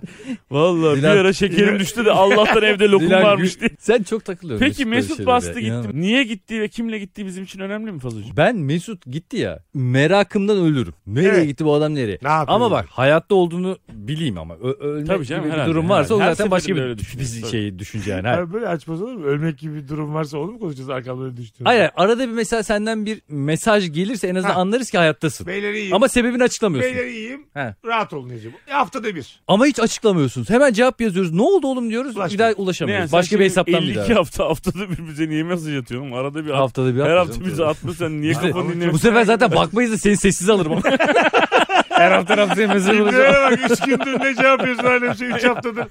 [0.51, 3.71] Vallahi Dilan- bir ara şekerim Dilan- düştü de Allah'tan evde lokum Dilan, varmış diye.
[3.79, 4.67] Sen çok takılıyorsun.
[4.67, 5.89] Peki Mesut bastı gitti.
[5.93, 8.37] Niye gitti ve kimle gittiği bizim için önemli mi Fazlıcığım?
[8.37, 9.59] Ben Mesut gitti ya.
[9.75, 10.95] Merakımdan ölürüm.
[11.07, 11.47] Nereye Evet.
[11.47, 12.19] gitti bu adam nereye?
[12.23, 12.29] Ne?
[12.29, 14.55] Ama bak hayatta olduğunu bileyim ama.
[14.55, 16.31] Ö- ölmek Tabii canım, gibi bir herhalde, durum varsa herhalde.
[16.31, 17.05] o zaten başka bir bir
[17.43, 17.51] tabii.
[17.51, 18.29] şey düşünce yani.
[18.29, 19.25] Abi böyle açmaz olur mu?
[19.25, 21.25] Ölmek gibi bir durum varsa onu mu konuşacağız arkamda?
[21.65, 24.61] Hayır hayır, arada bir mesela senden bir mesaj gelirse en azından Ha.
[24.61, 25.47] anlarız ki hayattasın.
[25.47, 25.95] Beyler iyiyim.
[25.95, 26.97] Ama sebebini açıklamıyorsun.
[26.97, 27.47] Beyler iyiyim.
[27.55, 27.75] He.
[27.85, 28.57] Rahat olun diyeceğim.
[28.69, 29.41] E, haftada bir.
[29.49, 30.51] Ama hiç açıklamıyorsunuz.
[30.51, 31.33] Hemen cevap yazıyoruz.
[31.33, 32.17] Ne oldu oğlum diyoruz.
[32.17, 32.31] Ulaşmıyor.
[32.31, 33.13] Bir daha ulaşamıyoruz.
[33.13, 34.19] Başka bir hesaptan bir 52 daha.
[34.19, 36.13] hafta haftada bir bize niye mesaj atıyorsun?
[36.13, 36.57] Arada bir at.
[36.59, 39.99] Haftada bir Her hafta bize atma sen niye İşte kafanı bu sefer zaten bakmayız da
[39.99, 40.81] seni sessiz alırım.
[41.89, 43.27] Her hafta haftaya mesaj olacak.
[43.27, 45.87] Kimlere bak 3 gündür ne cevap yazıyorsun bir şey 3 haftadır.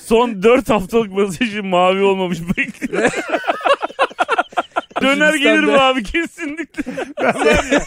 [0.06, 3.10] Son 4 haftalık mesajı mavi olmamış bekliyor.
[5.02, 6.92] Döner gelir bu abi kesinlikle.
[7.22, 7.80] Ben var ya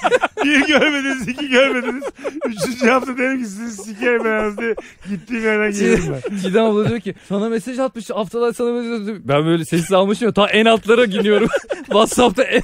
[0.44, 2.04] bir görmediniz iki görmediniz.
[2.46, 4.76] Üçüncü hafta dedim ki sizi sikerim ben diye
[5.10, 6.38] gittiğim yerden gelirim ben.
[6.42, 9.22] Çiğdem abla diyor ki sana mesaj atmış haftalar sana mesaj atmış.
[9.24, 11.50] Ben böyle sessiz almışım ya ta en altlara gidiyorum.
[11.86, 12.62] Whatsapp'ta en...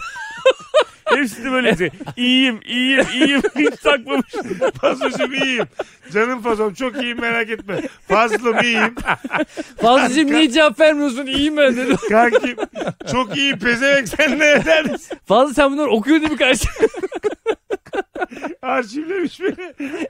[1.09, 1.89] Hepsi de böyle şey.
[2.17, 3.41] İyiyim, iyiyim, iyiyim.
[3.55, 4.25] Hiç takmamış.
[4.81, 5.65] Fazoşum iyiyim.
[6.13, 7.81] Canım fazom çok iyiyim merak etme.
[8.07, 8.95] Fazlım iyiyim.
[9.81, 11.97] Fazlıcığım niye cevap vermiyorsun iyiyim ben dedim.
[12.09, 12.55] Kankim
[13.11, 14.97] çok iyi pezevenk sen ne ederdin?
[15.25, 16.67] Fazlı sen bunları okuyor değil mi karşı?
[18.61, 20.07] Arşivlemiş beni.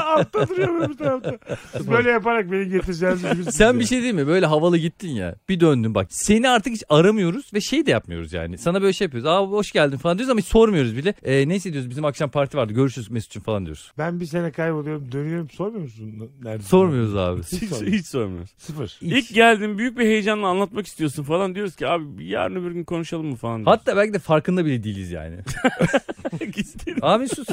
[0.00, 1.38] Altta duruyor bu tarafta.
[1.76, 3.54] Siz böyle yaparak beni getireceğinizi bilirsiniz.
[3.54, 3.80] Sen ya.
[3.80, 4.26] bir şey değil mi?
[4.26, 5.34] Böyle havalı gittin ya.
[5.48, 6.06] Bir döndün bak.
[6.10, 8.58] Seni artık hiç aramıyoruz ve şey de yapmıyoruz yani.
[8.58, 9.26] Sana böyle şey yapıyoruz.
[9.30, 11.14] Aa hoş geldin falan diyoruz ama hiç sormuyoruz bile.
[11.22, 12.72] Ee, neyse diyoruz bizim akşam parti vardı.
[12.72, 13.92] Görüşürüz Mesut'cum falan diyoruz.
[13.98, 16.30] Ben bir sene kayboluyorum dönüyorum sormuyor musun?
[16.42, 16.62] Nerede?
[16.62, 17.42] Sormuyoruz abi.
[17.42, 18.50] Hiç, Hiç, hiç sormuyoruz.
[18.58, 18.98] Sıfır.
[19.00, 23.26] İlk geldin büyük bir heyecanla anlatmak istiyorsun falan diyoruz ki abi yarın öbür gün konuşalım
[23.26, 23.56] mı falan.
[23.64, 23.80] diyoruz.
[23.80, 25.36] Hatta belki de farkında bile değiliz yani.
[27.02, 27.47] Abi sus.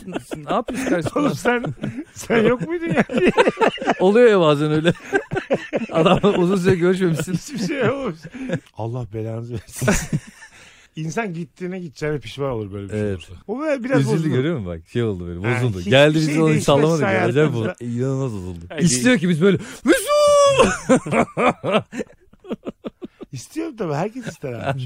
[0.45, 1.11] Ne yapıyorsun kardeşim?
[1.21, 1.63] Oğlum sen
[2.13, 3.03] sen yok muydun ya?
[3.99, 4.93] Oluyor ya bazen öyle.
[5.91, 7.33] Adam uzun süre görüşmemişsin.
[7.33, 8.19] Hiçbir şey olmamış.
[8.77, 10.19] Allah belanızı versin.
[10.95, 13.15] İnsan gittiğine gideceğine pişman olur böyle bir şey Evet.
[13.17, 13.33] olursa.
[13.47, 14.35] O böyle biraz Üzüldü bozulur.
[14.35, 14.81] görüyor musun bak?
[14.87, 15.79] Şey oldu böyle Ha, bozuldu.
[15.79, 17.01] hiçbir Geldi şey bizi onu değişmez sallamadık.
[17.01, 17.07] ya.
[17.07, 17.39] hayatımızda.
[17.41, 17.73] Acayip bozuldu.
[17.79, 18.65] İnanılmaz bozuldu.
[18.69, 19.57] Hayır, İstiyor ki biz böyle!
[23.31, 23.93] İstiyorum tabii.
[23.93, 24.81] Herkes ister abi.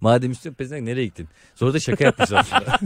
[0.00, 1.28] Madem istiyorsun pezevenk nereye gittin?
[1.54, 2.78] Sonra da şaka yapmış aslında.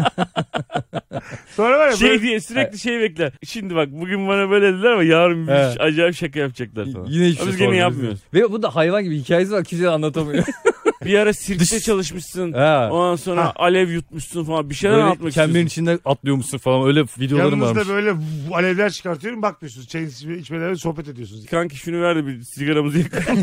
[1.56, 3.32] Sonra var ya Şey böyle diye sürekli şey bekler.
[3.46, 5.76] Şimdi bak bugün bana böyle dediler ama yarın bir Evet.
[5.80, 7.06] acayip şaka yapacaklar falan.
[7.06, 8.20] Yine hiçbir Ama biz şey gene yapmıyoruz.
[8.34, 10.44] Ve bu da hayvan gibi hikayesi var kimse anlatamıyor.
[11.04, 12.52] Bir ara sirkte çalışmışsın.
[12.52, 12.88] ha.
[12.92, 13.52] Ondan sonra Ha.
[13.56, 14.70] alev yutmuşsun falan.
[14.70, 15.92] Bir şeyler Böyle anlatmak kemberin istiyorsun.
[15.94, 17.76] içinde atlıyormuşsun falan öyle videolarım varmış.
[17.76, 19.88] yanınızda böyle v- alevler çıkartıyorum bakmıyorsunuz.
[19.88, 21.46] Çay içme- içmelerle sohbet ediyorsunuz.
[21.46, 23.42] Kanki şunu ver de bir sigaramızı yakalım.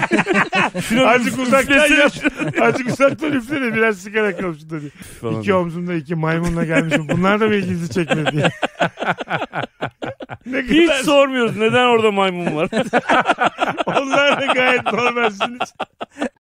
[0.89, 4.89] şunu Azıcık uzaktan şunu Azıcık uzaktan üflene biraz sigara kalmış dedi.
[5.21, 5.41] falan.
[5.41, 7.09] İki omzumda iki maymunla gelmişim.
[7.09, 8.49] Bunlar da mı ilginizi çekmedi diye.
[10.45, 12.69] ne Hiç kadar sormuyoruz neden orada maymun var.
[13.85, 15.73] onlar da gayet normalsiniz.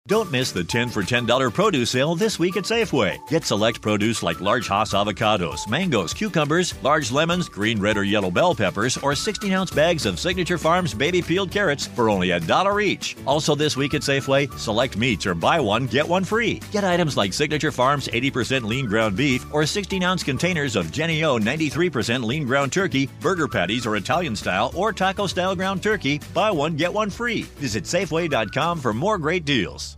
[0.08, 3.18] Don't miss the 10 for $10 produce sale this week at Safeway.
[3.26, 8.30] Get select produce like large Hass avocados, mangoes, cucumbers, large lemons, green, red, or yellow
[8.30, 12.38] bell peppers, or 16 ounce bags of Signature Farms baby peeled carrots for only a
[12.38, 13.16] dollar each.
[13.26, 16.60] Also, this week at Safeway, select meats or buy one, get one free.
[16.70, 21.24] Get items like Signature Farms 80% lean ground beef or 16 ounce containers of Jenny
[21.24, 26.20] O 93% lean ground turkey, burger patties, or Italian style or taco style ground turkey.
[26.32, 27.42] Buy one, get one free.
[27.58, 29.95] Visit Safeway.com for more great deals.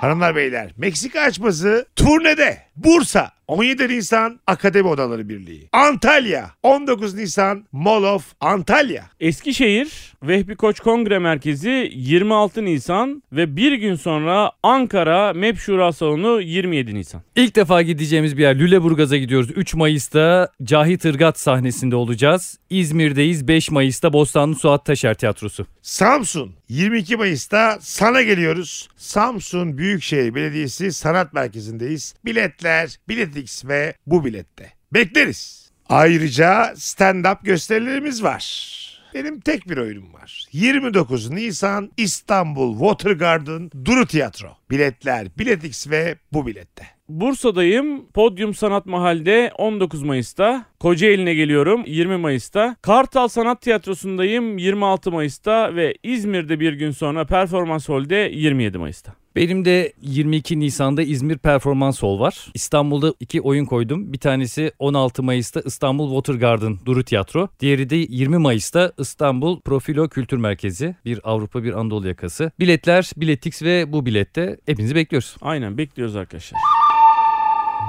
[0.00, 8.02] Hanımlar beyler Meksika açması turnede Bursa 17 Nisan Akademi Odaları Birliği Antalya 19 Nisan Mall
[8.02, 15.58] of Antalya Eskişehir Vehbi Koç Kongre Merkezi 26 Nisan ve bir gün sonra Ankara MEP
[15.58, 17.22] Şura Salonu 27 Nisan.
[17.36, 19.50] İlk defa gideceğimiz bir yer Lüleburgaz'a gidiyoruz.
[19.56, 22.58] 3 Mayıs'ta Cahit Irgat sahnesinde olacağız.
[22.70, 25.66] İzmir'deyiz 5 Mayıs'ta Bostanlı Suat Taşer Tiyatrosu.
[25.82, 28.88] Samsun 22 Mayıs'ta sana geliyoruz.
[28.96, 32.14] Samsun Büyükşehir Belediyesi Sanat Merkezi'ndeyiz.
[32.24, 34.72] Biletler Biletix ve bu bilette.
[34.94, 35.70] Bekleriz.
[35.88, 38.74] Ayrıca stand-up gösterilerimiz var.
[39.14, 40.46] Benim tek bir oyunum var.
[40.52, 44.57] 29 Nisan İstanbul Watergarden Duru Tiyatro.
[44.70, 46.98] Biletler Biletix ve bu bilette.
[47.08, 48.06] Bursa'dayım.
[48.06, 50.64] Podyum Sanat Mahal'de 19 Mayıs'ta.
[50.80, 52.76] Kocaeli'ne geliyorum 20 Mayıs'ta.
[52.82, 59.14] Kartal Sanat Tiyatrosu'ndayım 26 Mayıs'ta ve İzmir'de bir gün sonra Performans Hall'de 27 Mayıs'ta.
[59.36, 62.50] Benim de 22 Nisan'da İzmir Performans Hall var.
[62.54, 64.12] İstanbul'da iki oyun koydum.
[64.12, 67.48] Bir tanesi 16 Mayıs'ta İstanbul Watergarden Duru Tiyatro.
[67.60, 70.96] Diğeri de 20 Mayıs'ta İstanbul Profilo Kültür Merkezi.
[71.04, 72.52] Bir Avrupa bir Anadolu yakası.
[72.60, 75.36] Biletler Biletix ve bu bilette hepinizi bekliyoruz.
[75.40, 76.60] Aynen bekliyoruz arkadaşlar.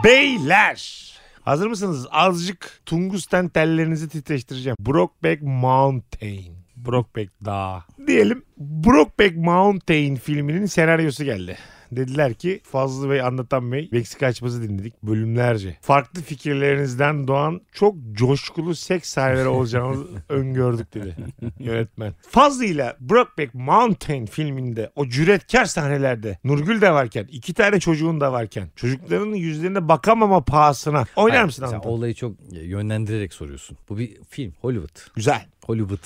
[0.03, 1.09] Beyler.
[1.41, 2.07] Hazır mısınız?
[2.11, 4.75] Azıcık tungsten tellerinizi titreştireceğim.
[4.79, 6.55] Brokeback Mountain.
[6.75, 7.83] Brokeback Dağı.
[8.07, 11.57] Diyelim Brokeback Mountain filminin senaryosu geldi.
[11.91, 15.77] Dediler ki Fazlı Bey Anlatan Bey Meksika açması dinledik bölümlerce.
[15.81, 21.15] Farklı fikirlerinizden doğan çok coşkulu seks sahneleri olacağını öngördük dedi
[21.59, 22.13] yönetmen.
[22.29, 28.31] Fazlı ile Brokeback Mountain filminde o cüretkar sahnelerde Nurgül de varken iki tane çocuğun da
[28.33, 31.91] varken çocuklarının yüzlerine bakamama pahasına oynar Hayır, mısın sen Anlatan?
[31.91, 33.77] olayı çok yönlendirerek soruyorsun.
[33.89, 34.53] Bu bir film.
[34.61, 35.15] Hollywood.
[35.15, 35.45] Güzel.
[35.69, 36.03] Hollywood.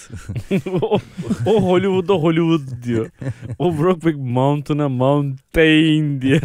[0.81, 0.99] o,
[1.45, 3.09] o Hollywood'a Hollywood diyor.
[3.59, 6.41] O Brokeback Mountain'a Mountain diye.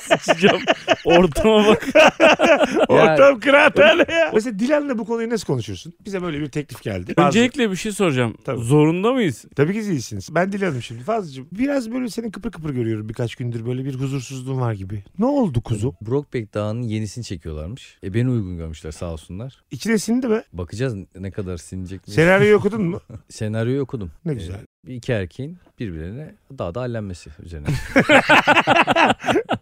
[0.00, 0.62] Sıçacağım.
[1.04, 1.86] Ortama bak.
[2.88, 4.30] Ortam kıraathane ya.
[4.34, 5.94] Mesela Dilan'la bu konuyu nasıl konuşursun?
[6.04, 7.14] Bize böyle bir teklif geldi.
[7.16, 8.34] Öncelikle bir şey soracağım.
[8.44, 8.60] Tabii.
[8.60, 9.44] Zorunda mıyız?
[9.56, 10.28] Tabii ki değilsiniz.
[10.34, 11.02] Ben Dilan'ım şimdi.
[11.02, 13.66] Fazlacığım biraz böyle seni kıpır kıpır görüyorum birkaç gündür.
[13.66, 15.04] Böyle bir huzursuzluğun var gibi.
[15.18, 15.94] Ne oldu kuzum?
[16.00, 17.98] Brokeback Dağı'nın yenisini çekiyorlarmış.
[18.04, 19.62] E beni uygun görmüşler sağ olsunlar.
[19.70, 20.42] İçine sindi mi?
[20.52, 22.14] Bakacağız ne kadar sinecek mi?
[22.26, 23.00] Senaryoyu okudun mu?
[23.28, 24.10] Senaryoyu okudum.
[24.24, 24.56] Ne güzel.
[24.86, 27.66] İki erkeğin birbirlerine daha da allenmesi üzerine.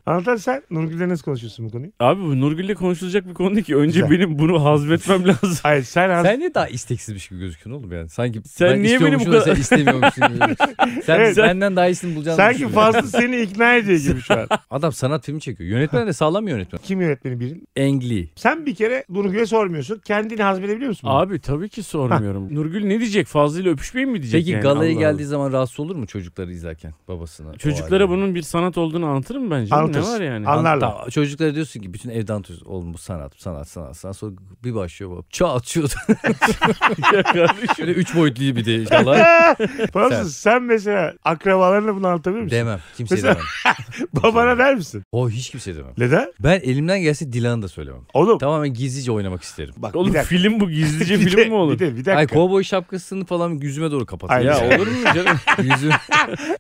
[0.06, 1.92] Anlatan sen Nurgül'le nasıl konuşuyorsun bu konuyu?
[2.00, 3.76] Abi bu Nurgül'le konuşulacak bir konu değil ki.
[3.76, 4.10] Önce Güzel.
[4.10, 5.56] benim bunu hazmetmem lazım.
[5.62, 8.08] Hayır sen, az- Sen niye daha isteksizmiş gibi gözüküyorsun oğlum yani?
[8.08, 10.56] Sanki Sen ben niye beni bu kadar- sen istemiyormuşsun gibi.
[11.04, 11.36] Sen Evet.
[11.36, 14.46] benden daha iyisini bulacağını sanki fazla seni ikna ediyor gibi şu an.
[14.70, 15.70] Adam sanat filmi çekiyor.
[15.70, 16.80] Yönetmen de sağlam bir yönetmen.
[16.84, 17.68] Kim yönetmeni birin?
[17.78, 18.28] Ang Lee.
[18.36, 19.98] Sen bir kere Nurgül'e sormuyorsun.
[20.04, 21.08] Kendini hazmedebiliyor musun?
[21.10, 21.18] bunu?
[21.18, 22.54] Abi tabii ki sormuyorum.
[22.54, 23.26] Nurgül ne diyecek?
[23.26, 24.62] Fazlı ile öpüşmeyin mi diyecek Peki yani?
[24.62, 27.56] galaya Allah geldiği zaman rahatsız olur mu çocukları izlerken babasına?
[27.56, 29.74] Çocuklara bunun bir sanat olduğunu anlatırım bence.
[29.74, 30.12] Ne Anlatırsın.
[30.12, 30.48] var yani?
[30.48, 30.80] Anlarlar.
[30.90, 32.66] Tamam, çocuklara diyorsun ki bütün evden anlatıyorsun.
[32.66, 34.16] Oğlum bu sanat, sanat, sanat, sanat.
[34.16, 34.32] Sonra
[34.64, 35.22] bir başlıyor baba.
[37.14, 37.74] Ya kardeşim.
[37.76, 39.54] Şöyle üç boyutlu bir de inşallah.
[39.92, 42.56] Fazla Sen- sen mesela akrabalarına bunu anlatabilir misin?
[42.56, 42.80] demem.
[42.96, 44.08] Kimseye Mesela- demem.
[44.22, 45.02] Babana der misin?
[45.12, 45.92] O hiç kimseye demem.
[45.98, 46.32] Neden?
[46.40, 48.00] Ben elimden gelse Dilan'ı da söylemem.
[48.14, 48.38] Oğlum.
[48.38, 49.74] Tamamen gizlice oynamak isterim.
[49.76, 50.28] Bak Oğlum bir dakika.
[50.28, 51.72] film bu gizlice Bir film mi olur?
[51.74, 52.16] Bir de bir dakika.
[52.16, 54.40] Ay kovboy şapkasını falan yüzüme doğru kapatıyor.
[54.54, 54.70] Aynen.
[54.70, 55.38] ya olur mu canım?
[55.62, 55.90] Yüzü.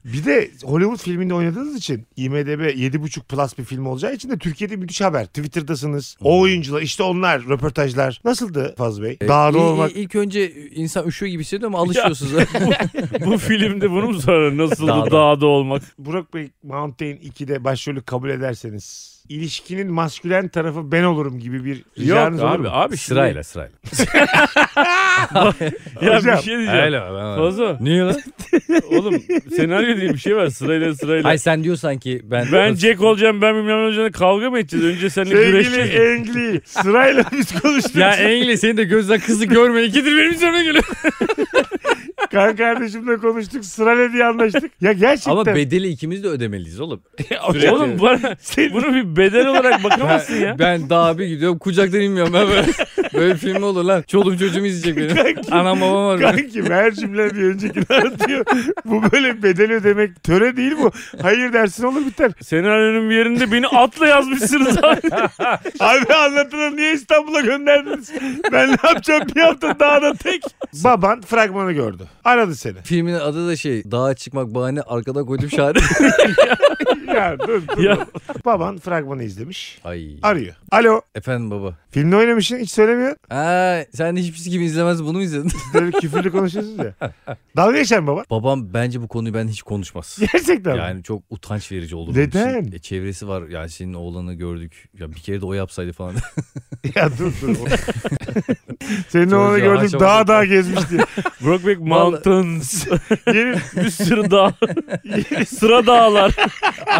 [0.04, 4.76] Bir de Hollywood filminde oynadığınız için IMDB 7.5 plus bir film olacağı için de Türkiye'de
[4.76, 5.26] müthiş haber.
[5.26, 6.16] Twitter'dasınız.
[6.20, 8.20] O oyuncular işte onlar röportajlar.
[8.24, 9.18] Nasıldı Faz Bey?
[9.20, 9.92] Dağda İ- olmak.
[9.96, 12.32] ilk önce insan üşüyor gibi hissediyor ama alışıyorsunuz.
[13.26, 14.56] bu filmde bunu mu sorar?
[14.56, 15.10] Nasıldı Dağda.
[15.10, 15.82] dağda olmak?
[15.98, 21.84] Burak Bey Mountain 2'de başrolü kabul ederseniz ilişkinin maskülen tarafı ben olurum gibi bir Yok
[21.98, 22.68] ricanız olur abi mu?
[22.72, 23.76] abi şimdi- sırayla sırayla.
[26.02, 26.84] Ya Hocam, bir şey diyeceğim.
[26.84, 27.76] Öyle ben- Fazla.
[27.80, 28.16] Niye lan?
[28.90, 29.22] Oğlum
[29.56, 31.24] senaryo diye bir şey var sırayla sırayla.
[31.24, 32.46] Hayır sen diyorsan ki ben...
[32.52, 34.86] ben Jack olacağım ben bilmem ne olacağım kavga mı edeceğiz?
[34.86, 35.90] Önce seninle Sevgili güreşeceğiz.
[36.00, 37.96] Engli sırayla biz konuştuk.
[37.96, 39.82] Ya Engle senin de gözden kızı görme.
[39.84, 40.84] İkidir benim üzerime geliyor.
[42.32, 44.70] Kan kardeşimle konuştuk sırayla diye anlaştık.
[44.80, 45.32] Ya gerçekten.
[45.32, 47.02] Ama bedeli ikimiz de ödemeliyiz oğlum.
[47.72, 48.36] Oğlum bana,
[48.74, 50.58] bunu bir bedel olarak bakamazsın ya.
[50.58, 52.66] Ben daha bir gidiyorum kucaktan inmiyorum ben böyle.
[53.14, 54.02] Böyle film olur lan?
[54.02, 55.36] Çoluğum çocuğum izleyecek benim.
[55.50, 56.20] Anam babam var.
[56.20, 56.30] benim.
[56.36, 58.44] Kanki her cümle bir öncekini anlatıyor.
[58.84, 60.90] bu böyle bedel ödemek töre değil bu.
[61.22, 62.32] Hayır dersin olur biter.
[62.42, 65.00] Senaryonun bir yerinde beni atla yazmışsınız abi.
[65.80, 68.12] Abi anlatılan niye İstanbul'a gönderdiniz?
[68.52, 70.42] Ben ne yapacağım bir hafta dağda tek.
[70.84, 72.02] Baban fragmanı gördü.
[72.24, 72.82] Aradı seni.
[72.82, 75.78] Filmin adı da şey dağa çıkmak bahane arkada koydum şahane.
[77.14, 77.82] Ya dur dur.
[77.82, 78.06] Ya.
[78.44, 79.78] Baban fragmanı izlemiş.
[79.84, 80.16] Ay.
[80.22, 80.54] Arıyor.
[80.70, 81.00] Alo.
[81.14, 81.76] Efendim baba.
[81.90, 83.16] Filmde oynamışsın hiç söylemiyor.
[83.30, 85.52] Aa, sen de hiçbir gibi izlemez bunu mu izledin?
[85.74, 86.94] Böyle küfürlü konuşuyorsunuz ya.
[87.56, 88.24] Dalga geçer mi baba?
[88.30, 90.18] Babam bence bu konuyu ben hiç konuşmaz.
[90.32, 90.76] Gerçekten?
[90.76, 92.16] Yani çok utanç verici olur.
[92.16, 92.62] Neden?
[92.62, 92.72] için.
[92.72, 94.88] E, çevresi var yani senin oğlanı gördük.
[95.00, 96.14] Ya bir kere de o yapsaydı falan.
[96.94, 97.56] Ya dur dur.
[99.08, 100.00] Senin onu gördük aşamadık.
[100.00, 101.00] dağ dağ gezmiş diye.
[102.14, 102.86] Mountains.
[103.26, 104.54] Yeni, bir sürü dağ.
[105.46, 106.32] sıra dağlar.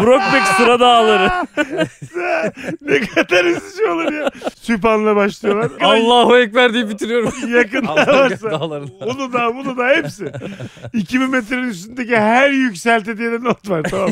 [0.01, 1.31] Brokeback sıra dağları.
[2.81, 4.31] ne kadar üzücü olur ya.
[4.61, 5.71] Süphan'la başlıyorlar.
[5.81, 7.33] Allahu Ekber diye bitiriyorum.
[7.55, 8.51] Yakında varsa.
[8.51, 8.89] dağların.
[9.05, 10.31] Uludağ, Uludağ hepsi.
[10.93, 14.11] 2000 metrenin üstündeki her yükselti diye de not var tamam?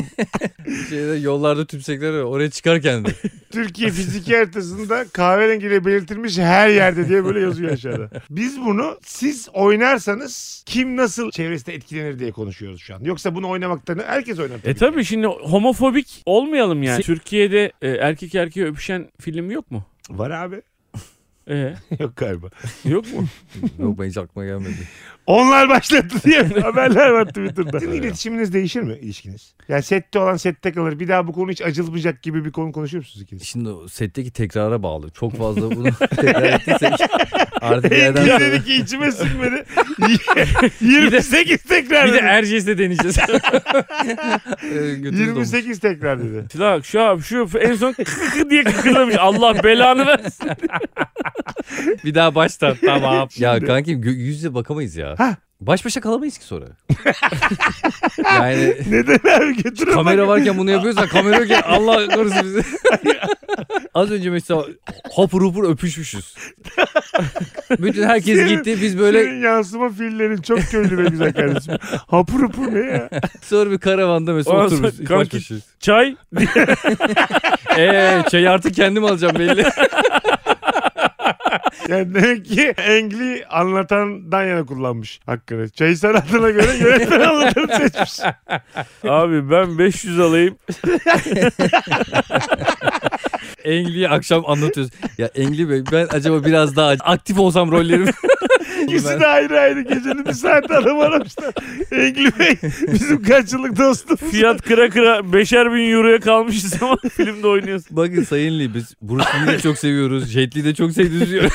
[0.88, 2.22] Şeyde yollarda tümsekler var.
[2.22, 3.08] Oraya çıkarken de.
[3.52, 8.10] Türkiye fiziki haritasında kahverengiyle belirtilmiş her yerde diye böyle yazıyor aşağıda.
[8.30, 13.00] Biz bunu siz oynarsanız kim nasıl çevresinde etkilenir diye konuşuyoruz şu an.
[13.04, 14.58] Yoksa bunu oynamaktan herkes oynar.
[14.64, 17.02] E tabi şimdi homofobik olmayalım yani.
[17.02, 19.84] Türkiye'de e, erkek erkeğe öpüşen film yok mu?
[20.10, 20.62] Var abi.
[21.50, 22.48] E, Yok galiba.
[22.84, 23.24] yok mu?
[23.78, 24.88] Yok ben hiç aklıma gelmedi.
[25.26, 27.80] Onlar başlattı diye haberler var Twitter'da.
[27.80, 29.54] Sizin iletişiminiz değişir mi ilişkiniz?
[29.68, 30.98] Yani sette olan sette kalır.
[31.00, 33.42] Bir daha bu konu hiç açılmayacak gibi bir konu konuşuyor musunuz ikiniz?
[33.42, 35.10] Şimdi o setteki tekrara bağlı.
[35.10, 36.92] Çok fazla bunu tekrar ettiysek
[37.60, 38.40] artık yerden sonra...
[38.40, 39.64] dedi ki içime sinmedi.
[40.80, 42.24] 28 tekrar Bir de dedi.
[42.24, 43.18] Erciyes'te deneyeceğiz.
[43.18, 45.52] Ee, götümüz dolmuş.
[45.52, 46.46] 28 tekrar dedi.
[46.60, 49.16] Bak şu abi şu en son kıkı diye kıkırdamış.
[49.18, 50.50] Allah belanı versin.
[52.04, 53.28] bir daha baştan tamam.
[53.36, 55.13] ya kanki gö- yüz yüze bakamayız ya.
[55.18, 55.34] Hah.
[55.60, 56.64] Baş başa kalamayız ki sonra.
[58.24, 62.62] yani Neden abi götürün kamera varken bunu yapıyorsan kamera yokken Allah korusun bizi.
[63.94, 64.64] Az önce mesela
[65.10, 66.34] hopur hopur öpüşmüşüz.
[67.70, 71.74] Bütün herkes Senin- gitti biz böyle Senin yansıma fiillerin çok köylü ve güzel kardeşim.
[72.06, 73.08] Hapur hapur ne ya?
[73.42, 75.54] sonra bir karavanda mesela sonra kanki- baş başa.
[75.80, 76.16] Çay.
[77.78, 79.64] Eee çayı artık kendim alacağım belli.
[81.88, 85.68] Yani demek ki Engli anlatandan yana kullanmış hakkını.
[85.68, 88.20] Çayı sanatına göre yönetmen anlatanı seçmiş.
[89.04, 90.58] Abi ben 500 alayım.
[93.64, 94.92] Engli'yi akşam anlatıyoruz.
[95.18, 98.06] Ya Engli Bey ben acaba biraz daha aktif olsam rollerim.
[98.82, 101.54] İkisi de ayrı ayrı gecenin bir saat adam aramışlar.
[101.92, 102.56] Engli Bey
[102.92, 104.20] bizim kaç yıllık dostumuz.
[104.32, 107.96] Fiyat kıra kıra beşer bin euroya kalmışız ama filmde oynuyorsun.
[107.96, 110.26] Bakın Sayın Lee biz Bruce Lee'yi çok seviyoruz.
[110.26, 111.40] Jet Li'yi de çok sevdiğimizi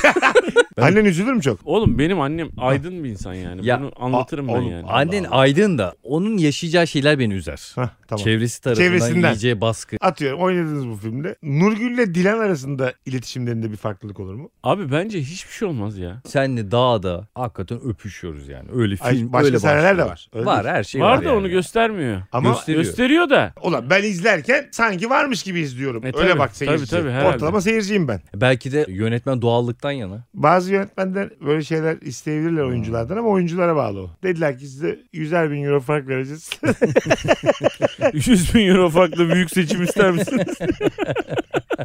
[0.78, 1.60] Ben- Annen üzülür mü çok?
[1.66, 3.66] Oğlum benim annem aydın bir insan yani.
[3.68, 4.88] Ya, Bunu anlatırım a- ben oğlum, yani.
[4.88, 5.36] Annen Allah.
[5.36, 7.72] aydın da onun yaşayacağı şeyler beni üzer.
[7.76, 8.24] Hah, tamam.
[8.24, 9.28] Çevresi tarafından Çevresinden.
[9.28, 9.98] yiyeceği baskı.
[10.02, 11.36] Atıyorum oynadınız bu filmde.
[11.44, 14.50] Nurgül ile Dilan arasında iletişimlerinde bir farklılık olur mu?
[14.64, 16.22] Abi bence hiçbir şey olmaz ya.
[16.26, 18.70] Senle dağda hakikaten öpüşüyoruz yani.
[18.74, 20.30] Öyle Ay, film başka öyle sahneler de var.
[20.34, 20.76] Öyle var değil.
[20.76, 21.20] her şey var var.
[21.22, 21.38] da yani.
[21.38, 22.22] onu göstermiyor.
[22.32, 22.84] Ama Gösteriyor.
[22.84, 23.54] Gösteriyor da.
[23.64, 26.04] ulan ben izlerken sanki varmış gibi izliyorum.
[26.06, 26.86] E, Öyle tabii, bak seyirci.
[26.90, 27.36] tabii, tabii, herhalde.
[27.36, 28.22] Ortalama seyirciyim ben.
[28.36, 30.24] Belki de yönetmen doğallıktan yana.
[30.34, 32.70] Bazı yönetmenler böyle şeyler isteyebilirler Hmm.
[32.70, 34.10] oyunculardan ama oyunculara bağlı o.
[34.24, 36.50] Dediler ki size yüzer bin euro fark vereceğiz.
[38.14, 40.48] 100 bin euro farklı büyük seçim ister misiniz?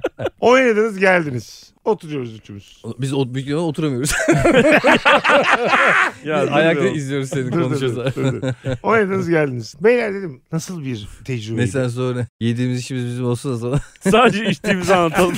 [0.40, 1.74] Oynadınız geldiniz.
[1.84, 2.82] Oturuyoruz üçümüz.
[2.98, 4.12] Biz o büyük ihtimalle oturamıyoruz.
[6.24, 7.96] ya Biz ayakta izliyoruz seni konuşuyoruz.
[7.96, 8.52] dur, dur, dur.
[8.82, 9.74] Oynadınız geldiniz.
[9.80, 11.56] Beyler dedim nasıl bir tecrübe?
[11.60, 13.80] Mesela sonra yediğimiz işimiz bizim olsun da sonra.
[14.10, 15.34] Sadece içtiğimizi anlatalım.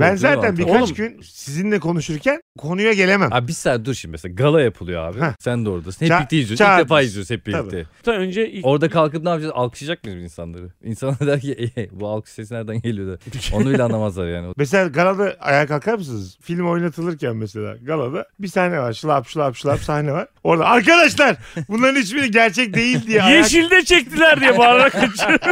[0.00, 0.94] ben zaten birkaç Oğlum.
[0.94, 3.32] gün sizinle konuşurken konuya gelemem.
[3.32, 5.20] Abi bir saat dur şimdi mesela gala yapılıyor abi.
[5.20, 5.32] Heh.
[5.40, 6.04] Sen de oradasın.
[6.06, 6.60] Hep Ça- birlikte izliyoruz.
[6.60, 7.68] İlk defa izliyoruz hep birlikte.
[7.70, 7.86] Tabii.
[7.96, 9.52] Hatta önce ilk Orada kalkıp ne yapacağız?
[9.56, 10.68] Alkışlayacak mıyız insanları?
[10.84, 13.18] İnsanlar der ki "E, bu alkış sesi nereden geliyor da.
[13.52, 14.52] Onu bile anlamazlar yani.
[14.56, 16.38] Mesela galada ayağa kalkar mısınız?
[16.42, 18.92] Film oynatılırken mesela galada bir sahne var.
[18.92, 20.26] Şılap şılap şılap sahne var.
[20.44, 21.36] Orada arkadaşlar
[21.68, 23.36] bunların hiçbiri gerçek değil diye ayak...
[23.52, 25.38] yeşilde çektiler diye bağırarak kaçıyor.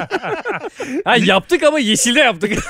[1.05, 2.53] Ha yaptık ama yeşilde yaptık.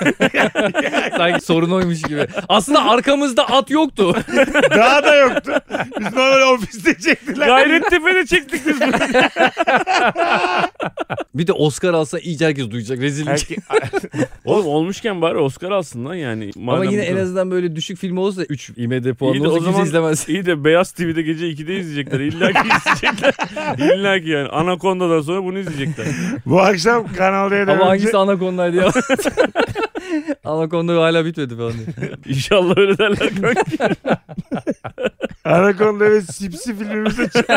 [1.16, 2.26] Sanki sorun oymuş gibi.
[2.48, 4.16] Aslında arkamızda at yoktu.
[4.70, 5.52] Daha da yoktu.
[6.00, 7.46] Biz normal ofiste çektiler.
[7.46, 8.92] Gayrettepe'de çektik biz bunu.
[11.34, 12.98] Bir de Oscar alsa iyice herkes duyacak.
[12.98, 13.28] Rezillik.
[13.28, 13.56] Herke-
[14.44, 16.50] Oğlum olmuşken bari Oscar alsın lan yani.
[16.56, 19.70] Ama Madem yine bu en azından böyle düşük film olsa 3 IMDb puanı olsa kimse
[19.72, 20.28] zaman- izlemez.
[20.28, 22.20] İyi de Beyaz TV'de gece 2'de izleyecekler.
[22.20, 23.34] İlla ki izleyecekler.
[23.98, 24.48] İlla ki yani.
[24.48, 26.06] Anaconda'dan sonra bunu izleyecekler.
[26.46, 28.90] Bu akşam Kanal D'den Ama önce hangisi Anaconda ya?
[30.44, 32.10] Anaconda hala bitmedi falan diye.
[32.26, 33.62] İnşallah öyle derler kanka.
[35.44, 37.50] Anaconda ve Sipsi filmimize çık-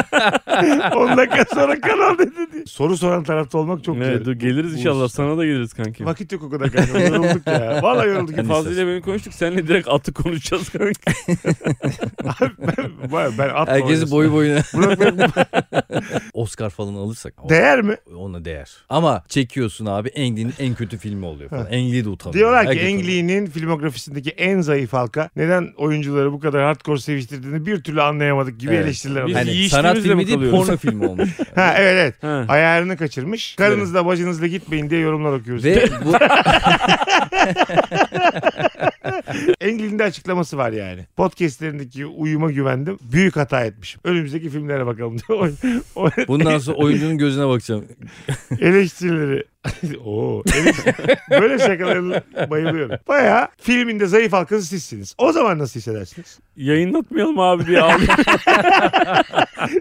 [0.96, 2.64] 10 dakika sonra Kanal dedi.
[2.68, 4.26] Soru soran tarafta olmak çok güzel.
[4.26, 5.08] dur geliriz inşallah.
[5.10, 6.06] Sana da geliriz kanki.
[6.06, 7.00] Vakit yok o kadar kanka.
[7.00, 7.80] Yorulduk ya.
[7.84, 8.38] Valla yorulduk.
[8.38, 9.34] Ben- Fazlı ile beni konuştuk.
[9.34, 11.12] Seninle direkt atı konuşacağız kanka.
[12.24, 12.52] Abi
[13.12, 14.12] ben, ben, Herkesi oynasın.
[14.12, 14.60] boyu boyuna.
[14.78, 15.50] Bırak, bırak.
[16.34, 17.34] Oscar falan alırsak.
[17.50, 17.98] Değer mi?
[18.18, 18.72] Ona değer.
[18.90, 21.68] Ama çekiyorsun abi Englin'in en kötü filmi oluyor falan.
[21.72, 22.33] Engli de utanıyor.
[22.34, 23.08] Diyorlar ki Ang.
[23.08, 28.74] Lee'nin filmografisindeki en zayıf halka neden oyuncuları bu kadar hardcore seviştirdiğini bir türlü anlayamadık gibi
[28.74, 28.86] Evet.
[28.86, 29.36] eleştiriler Biz.
[29.36, 31.30] Hani yiyiştiğimizle sanat mi filmi değil porno filmi olmuş.
[31.56, 32.16] Ha evet evet.
[32.24, 32.46] Ha.
[32.54, 33.56] Ayarını kaçırmış.
[33.56, 35.66] Karınızla bacınızla gitmeyin diye yorumlar okuyoruz.
[35.66, 36.14] Ve bu
[39.64, 41.06] Ang Lee'nin de açıklaması var yani.
[41.16, 42.98] Podcastlerindeki uyuma güvendim.
[43.02, 44.02] Büyük hata etmişim.
[44.04, 45.18] Önümüzdeki filmlere bakalım
[46.28, 47.86] bundan sonra oyuncunun gözüne bakacağım.
[48.62, 49.44] eleştirileri.
[50.06, 52.98] Oo, eleştiri- Böyle şakalara bayılıyorum.
[53.08, 55.16] Baya filminde zayıf halkası sizsiniz.
[55.18, 56.40] O zaman nasıl hissedersiniz?
[56.56, 58.08] Yayınlatmayalım abi diye ağlıyor.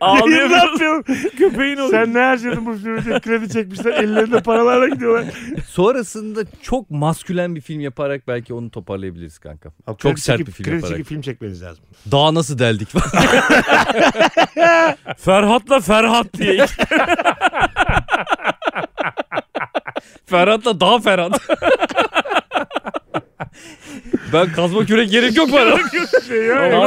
[0.01, 0.51] Ağlıyor.
[0.51, 1.03] Ne yapıyorum?
[1.39, 1.91] Köpeğin oluyor.
[2.05, 3.21] Sen ne harcadın bu filmde?
[3.21, 3.93] Kredi çekmişler.
[3.93, 5.25] Ellerinde paralarla gidiyorlar.
[5.69, 9.69] Sonrasında çok maskülen bir film yaparak belki onu toparlayabiliriz kanka.
[9.87, 10.93] Abi, Çok kredi sert çekip- bir film kredi yaparak.
[10.97, 11.85] çekip film çekmeniz lazım.
[12.11, 13.27] Daha nasıl deldik falan.
[15.19, 16.67] Ferhat'la Ferhat diye.
[20.27, 21.41] Ferhat'la daha Ferhat.
[24.33, 25.77] ben kazma kürek gerek yok bana.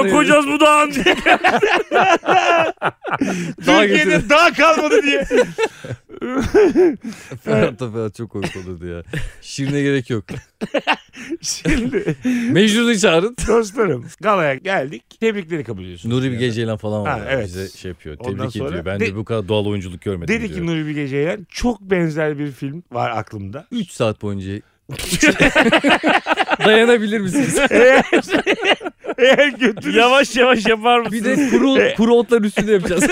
[0.04, 1.06] Ne- koyacağız bu dağın diye.
[3.68, 4.30] Daha Türkiye'de getirin.
[4.30, 5.26] daha kalmadı diye.
[7.44, 9.04] Ferhat'la Ferhat çok komik olurdu ya.
[9.42, 10.24] Şirine gerek yok.
[11.42, 12.16] Şimdi
[12.52, 13.36] Mecnun'u çağırın.
[13.48, 15.04] dostlarım galaya geldik.
[15.20, 16.16] Tebrikleri kabul ediyorsunuz.
[16.16, 17.12] Nuri Bilge Ceylan falan var.
[17.12, 17.46] Ha, ya, evet.
[17.46, 18.16] Bize şey yapıyor.
[18.20, 18.86] Ondan Tebrik sonra ediyor.
[18.86, 22.40] Ben de- de bu kadar doğal oyunculuk görmedim Dedi ki Nuri Bilge Ceylan çok benzer
[22.40, 23.66] bir film var aklımda.
[23.72, 24.52] 3 saat boyunca
[26.66, 27.60] Dayanabilir misiniz?
[27.70, 28.04] Eğer,
[29.18, 31.14] eğer götünüz Yavaş yavaş yapar mısın?
[31.14, 33.04] Bir de kuru, kuru otların üstünde yapacağız.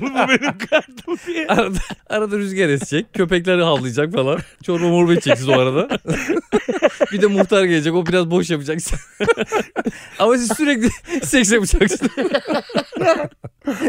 [0.00, 1.46] Bu benim kartım diye.
[1.46, 3.14] arada, arada rüzgar esecek.
[3.14, 4.38] Köpekler havlayacak falan.
[4.62, 5.88] Çorba morba içeceksiniz o arada.
[7.12, 7.94] bir de muhtar gelecek.
[7.94, 8.98] O biraz boş yapacaksın.
[10.18, 10.88] Ama siz sürekli
[11.26, 12.10] seks yapacaksınız.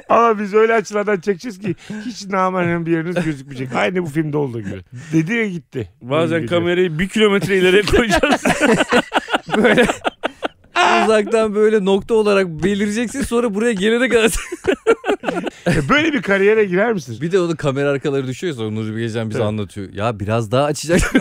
[0.10, 3.76] Ama biz öyle açılardan çekeceğiz ki hiç namahrem bir yeriniz gözükmeyecek.
[3.76, 4.82] Aynı bu filmde olduğu gibi.
[5.14, 5.90] Dedi ya gitti.
[6.02, 8.44] Bazen kamerayı bir kilometre ileriye koyacağız.
[9.58, 9.86] Böyle
[11.04, 13.22] uzaktan böyle nokta olarak belireceksin.
[13.22, 14.32] Sonra buraya gelene kadar.
[15.68, 17.22] E, Böyle bir kariyere girer misiniz?
[17.22, 19.48] bir de onun kamera arkaları düşüyor sonra Nuri Bilgecan bize Evet.
[19.48, 19.94] anlatıyor.
[19.94, 21.00] Ya biraz daha açacak.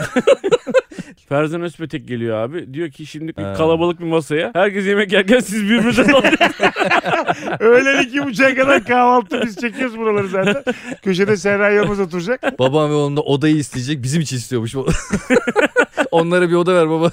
[1.29, 2.75] Ferzan Özpetek geliyor abi.
[2.75, 3.55] Diyor ki şimdi Ha.
[3.55, 4.51] kalabalık bir masaya.
[4.55, 6.51] Herkes yemek yerken siz birbirinizden alıyorsunuz.
[7.61, 10.63] Öğlen iki buçuğa kadar kahvaltı biz çekiyoruz buraları zaten.
[11.03, 12.59] Köşede Serra Yılmaz oturacak.
[12.59, 14.03] Babam ve onun da odayı isteyecek.
[14.03, 14.75] Bizim için istiyormuş.
[16.11, 17.11] Onlara bir oda ver baba.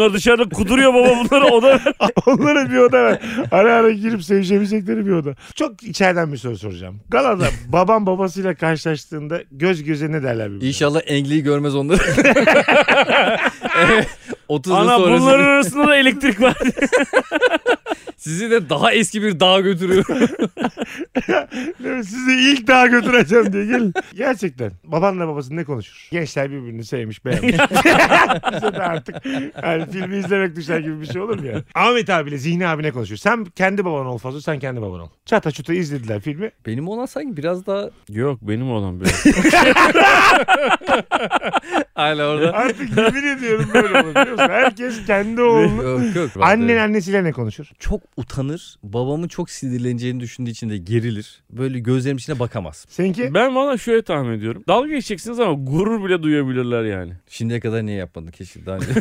[0.00, 1.80] Bunlar dışarıda kuduruyor baba bunlara oda ver.
[2.26, 3.20] Onlara bir oda ver.
[3.50, 5.34] Ara ara girip sevişebilecekleri bir oda.
[5.54, 7.00] Çok içeriden bir soru soracağım.
[7.08, 10.68] Galada babam babasıyla karşılaştığında göz göze ne derler birbirine?
[10.68, 12.02] İnşallah Engli'yi görmez onları.
[13.78, 14.06] evet.
[14.48, 16.56] 30 yıl Ana bunların arasında da elektrik var.
[18.20, 20.04] Sizi de daha eski bir dağa götürüyor.
[21.84, 22.04] Değil mi?
[22.04, 23.94] Sizi ilk dağa götüreceğim diye gelin.
[24.14, 26.08] Gerçekten babanla babası ne konuşur?
[26.10, 27.52] Gençler birbirini sevmiş beğenmiş.
[28.52, 29.16] Bize de artık
[29.62, 31.62] yani filmi izlemek düşer gibi bir şey olur mu yani?
[31.74, 33.18] Ahmet abiyle Zihni abi ne konuşuyor?
[33.18, 35.08] Sen kendi baban ol fazla sen kendi baban ol.
[35.24, 36.50] Çata çuta izlediler filmi.
[36.66, 39.12] Benim olan sanki biraz daha Yok benim olan böyle.
[41.94, 42.52] hala orada.
[42.52, 44.48] Artık yemin ediyorum böyle olur biliyor musun?
[44.48, 45.82] Herkes kendi oğlunu.
[45.82, 46.30] yok yok.
[46.40, 47.70] Annen annesiyle ne konuşur?
[47.78, 48.76] çok utanır.
[48.82, 51.42] Babamın çok sinirleneceğini düşündüğü için de gerilir.
[51.50, 52.86] Böyle gözlerimin içine bakamaz.
[52.88, 53.34] Seninki?
[53.34, 54.64] ben valla şöyle tahmin ediyorum.
[54.68, 57.12] Dalga geçeceksiniz ama gurur bile duyabilirler yani.
[57.28, 58.86] Şimdiye kadar niye yapmadın keşke daha önce.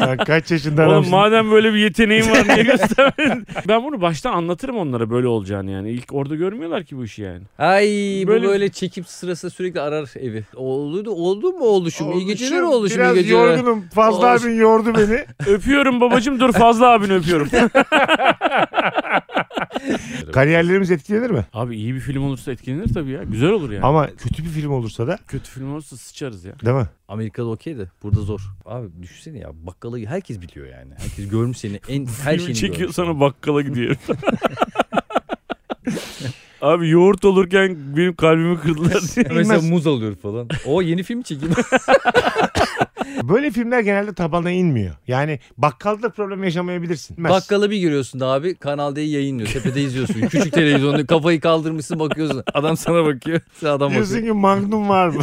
[0.00, 1.10] Ya kaç yaşında Oğlum adamsın?
[1.10, 3.46] madem böyle bir yeteneğin var niye göstermedin?
[3.68, 5.90] ben bunu baştan anlatırım onlara böyle olacağını yani.
[5.90, 7.42] İlk orada görmüyorlar ki bu işi yani.
[7.58, 7.84] Ay
[8.26, 10.44] Böyle- bu böyle çekip sırası sürekli arar evi.
[10.56, 13.38] Oldu oldu mu oldu şu iyi geceler Oluşum, oldu şu iyi Biraz geceler.
[13.40, 13.84] yorgunum.
[13.94, 15.24] Fazla Oluş- abin yordu beni.
[15.54, 17.48] Öpüyorum babacım dur fazla abini öpüyorum.
[20.32, 21.44] Kariyerlerimiz etkilenir mi?
[21.52, 23.22] Abi iyi bir film olursa etkilenir tabii ya.
[23.22, 23.84] Güzel olur yani.
[23.84, 26.52] Ama kötü bir film olursa da Kötü film olursa sıçarız ya.
[26.64, 26.86] değil mi?
[27.08, 28.40] Amerika'da okey de burada zor.
[28.64, 30.92] Abi düşünsene ya bakkalı herkes biliyor yani.
[30.98, 32.96] Herkes görmüş seni en her şeyini çekiyor görmüş.
[32.96, 33.96] sana bakkala gidiyor.
[36.62, 39.26] Abi yoğurt olurken benim kalbimi kırdılar diye.
[39.34, 40.48] Mesela muz alıyor falan.
[40.66, 41.54] O yeni film çekeyim.
[43.22, 44.94] Böyle filmler genelde tabana inmiyor.
[45.08, 47.16] Yani bakkalda problem yaşamayabilirsin.
[47.16, 47.32] Bilmez.
[47.32, 49.48] Bakkalı bir görüyorsun da abi Kanal D'yi yayınlıyor.
[49.48, 50.20] Tepede izliyorsun.
[50.28, 52.42] Küçük televizyonda kafayı kaldırmışsın bakıyorsun.
[52.54, 53.40] Adam sana bakıyor.
[53.60, 54.34] Sen adam Diyorsun bakıyor.
[54.34, 55.22] ki magnum var mı?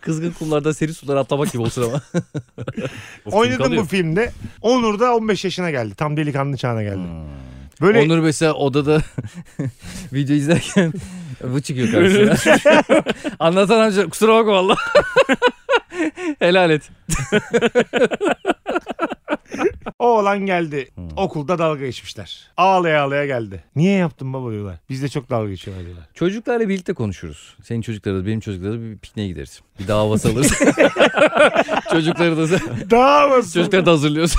[0.00, 2.00] Kızgın kumlarda seri sulara atlamak gibi olsun ama.
[3.26, 3.82] O film Oynadın kalıyor.
[3.82, 4.32] bu filmde.
[4.62, 5.94] Onur da 15 yaşına geldi.
[5.94, 7.00] Tam delikanlı çağına geldi.
[7.80, 9.02] Böyle Onur mesela odada
[10.12, 10.92] video izlerken
[11.42, 12.54] bu çıkıyor karşısına.
[13.38, 14.76] Anlatan amca kusura bakma valla.
[16.38, 16.90] Helal et.
[19.98, 20.88] o olan geldi.
[20.94, 21.08] Hmm.
[21.16, 22.50] Okulda dalga geçmişler.
[22.56, 23.64] Ağlaya ağlaya geldi.
[23.76, 24.76] Niye yaptın baba diyorlar.
[24.90, 26.06] Biz de çok dalga geçiyorlar diyorlar.
[26.14, 27.56] Çocuklarla birlikte konuşuruz.
[27.62, 29.60] Senin çocuklarla benim çocuklarla bir pikniğe gideriz.
[29.80, 30.52] Bir daha havası alırız.
[31.90, 32.58] Çocukları da
[32.90, 33.42] Daha mı?
[33.54, 34.34] çocukları da hazırlıyoruz.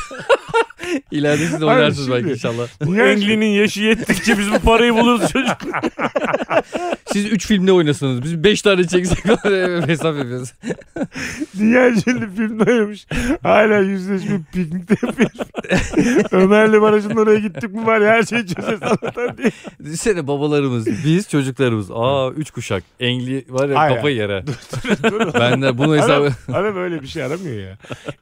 [1.12, 2.68] İleride siz de oynarsınız belki şimdi- inşallah.
[3.12, 5.58] Engli'nin yaşı yettikçe biz bu parayı buluruz çocuk.
[7.12, 8.24] Siz 3 filmde oynasınız.
[8.24, 9.26] Biz 5 tane çeksek
[9.88, 10.54] hesap yapıyoruz.
[11.60, 13.08] Dünya ünlü filmde oynamış.
[13.44, 15.30] Hala yüzleşme piknikte yapıyor.
[16.32, 19.52] Ömerli Barajı'nın oraya gittik mi var ya her şeyi çözeceğiz anlatan diye.
[19.84, 21.92] Düşünsene babalarımız, biz çocuklarımız.
[21.92, 22.84] Aa 3 kuşak.
[23.00, 23.96] Engli var ya Hayır.
[23.96, 24.44] kafayı yer ha.
[24.48, 25.34] Dur.
[25.40, 26.34] Ben de bunu hesabı...
[26.50, 27.78] Adam, adam öyle bir şey aramıyor ya.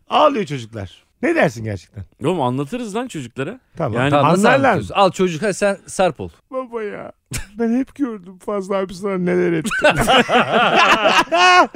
[0.09, 1.06] Ağlıyor çocuklar.
[1.21, 2.05] Ne dersin gerçekten?
[2.23, 3.59] Oğlum anlatırız lan çocuklara.
[3.77, 3.93] Tamam.
[3.93, 4.83] Yani- Tamam, nasıl Anlarlar.
[4.93, 6.29] Al çocuk ha sen sarp ol.
[6.51, 7.11] Baba ya.
[7.59, 9.69] Ben hep gördüm fazla abi sana neler etti.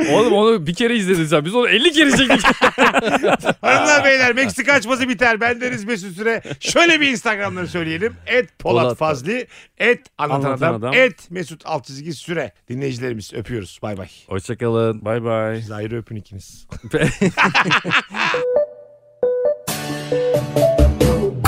[0.14, 1.46] Oğlum onu bir kere izledin sen.
[1.46, 2.46] Biz onu 50 kere çektik.
[3.62, 5.42] Hanımlar beyler Meksika açması biter.
[5.42, 6.42] Ben Deniz Mesut Süre.
[6.60, 8.14] Şöyle bir Instagramları söyleyelim.
[8.28, 8.98] Et Polat Polat.
[8.98, 9.48] Fazli.
[9.78, 10.76] Et Anlatan, Anlatan Adam.
[10.76, 10.94] Adam.
[10.94, 12.52] Et Mesut alt çizgi Süre.
[12.70, 13.80] Dinleyicilerimiz öpüyoruz.
[13.82, 14.08] Bay bay.
[14.28, 15.06] Hoşçakalın.
[15.06, 15.62] Bay bay.
[15.62, 16.68] Siz ayrı öpün ikiniz.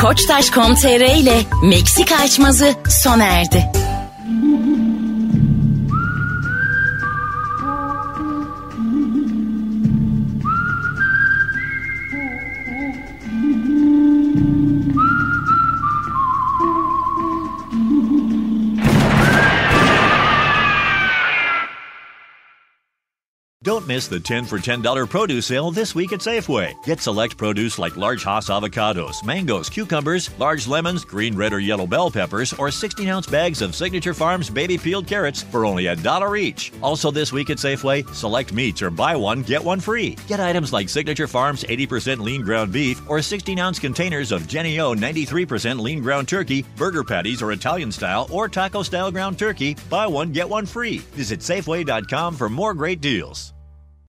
[0.04, 3.66] Koçtaş.com.tr ile Meksika açmazı sona erdi.
[23.64, 26.74] Don't miss the 10 for $10 produce sale this week at Safeway.
[26.84, 31.88] Get select produce like large Hass avocados, mangoes, cucumbers, large lemons, green, red, or yellow
[31.88, 35.96] bell peppers, or 16 ounce bags of Signature Farms baby peeled carrots for only a
[35.96, 36.74] dollar each.
[36.82, 40.18] Also, this week at Safeway, select meats or buy one, get one free.
[40.28, 44.82] Get items like Signature Farms 80% lean ground beef or 16 ounce containers of Jenny
[44.82, 49.78] O 93% lean ground turkey, burger patties or Italian style or taco style ground turkey.
[49.90, 50.98] Buy one, get one free.
[51.16, 53.53] Visit Safeway.com for more great deals.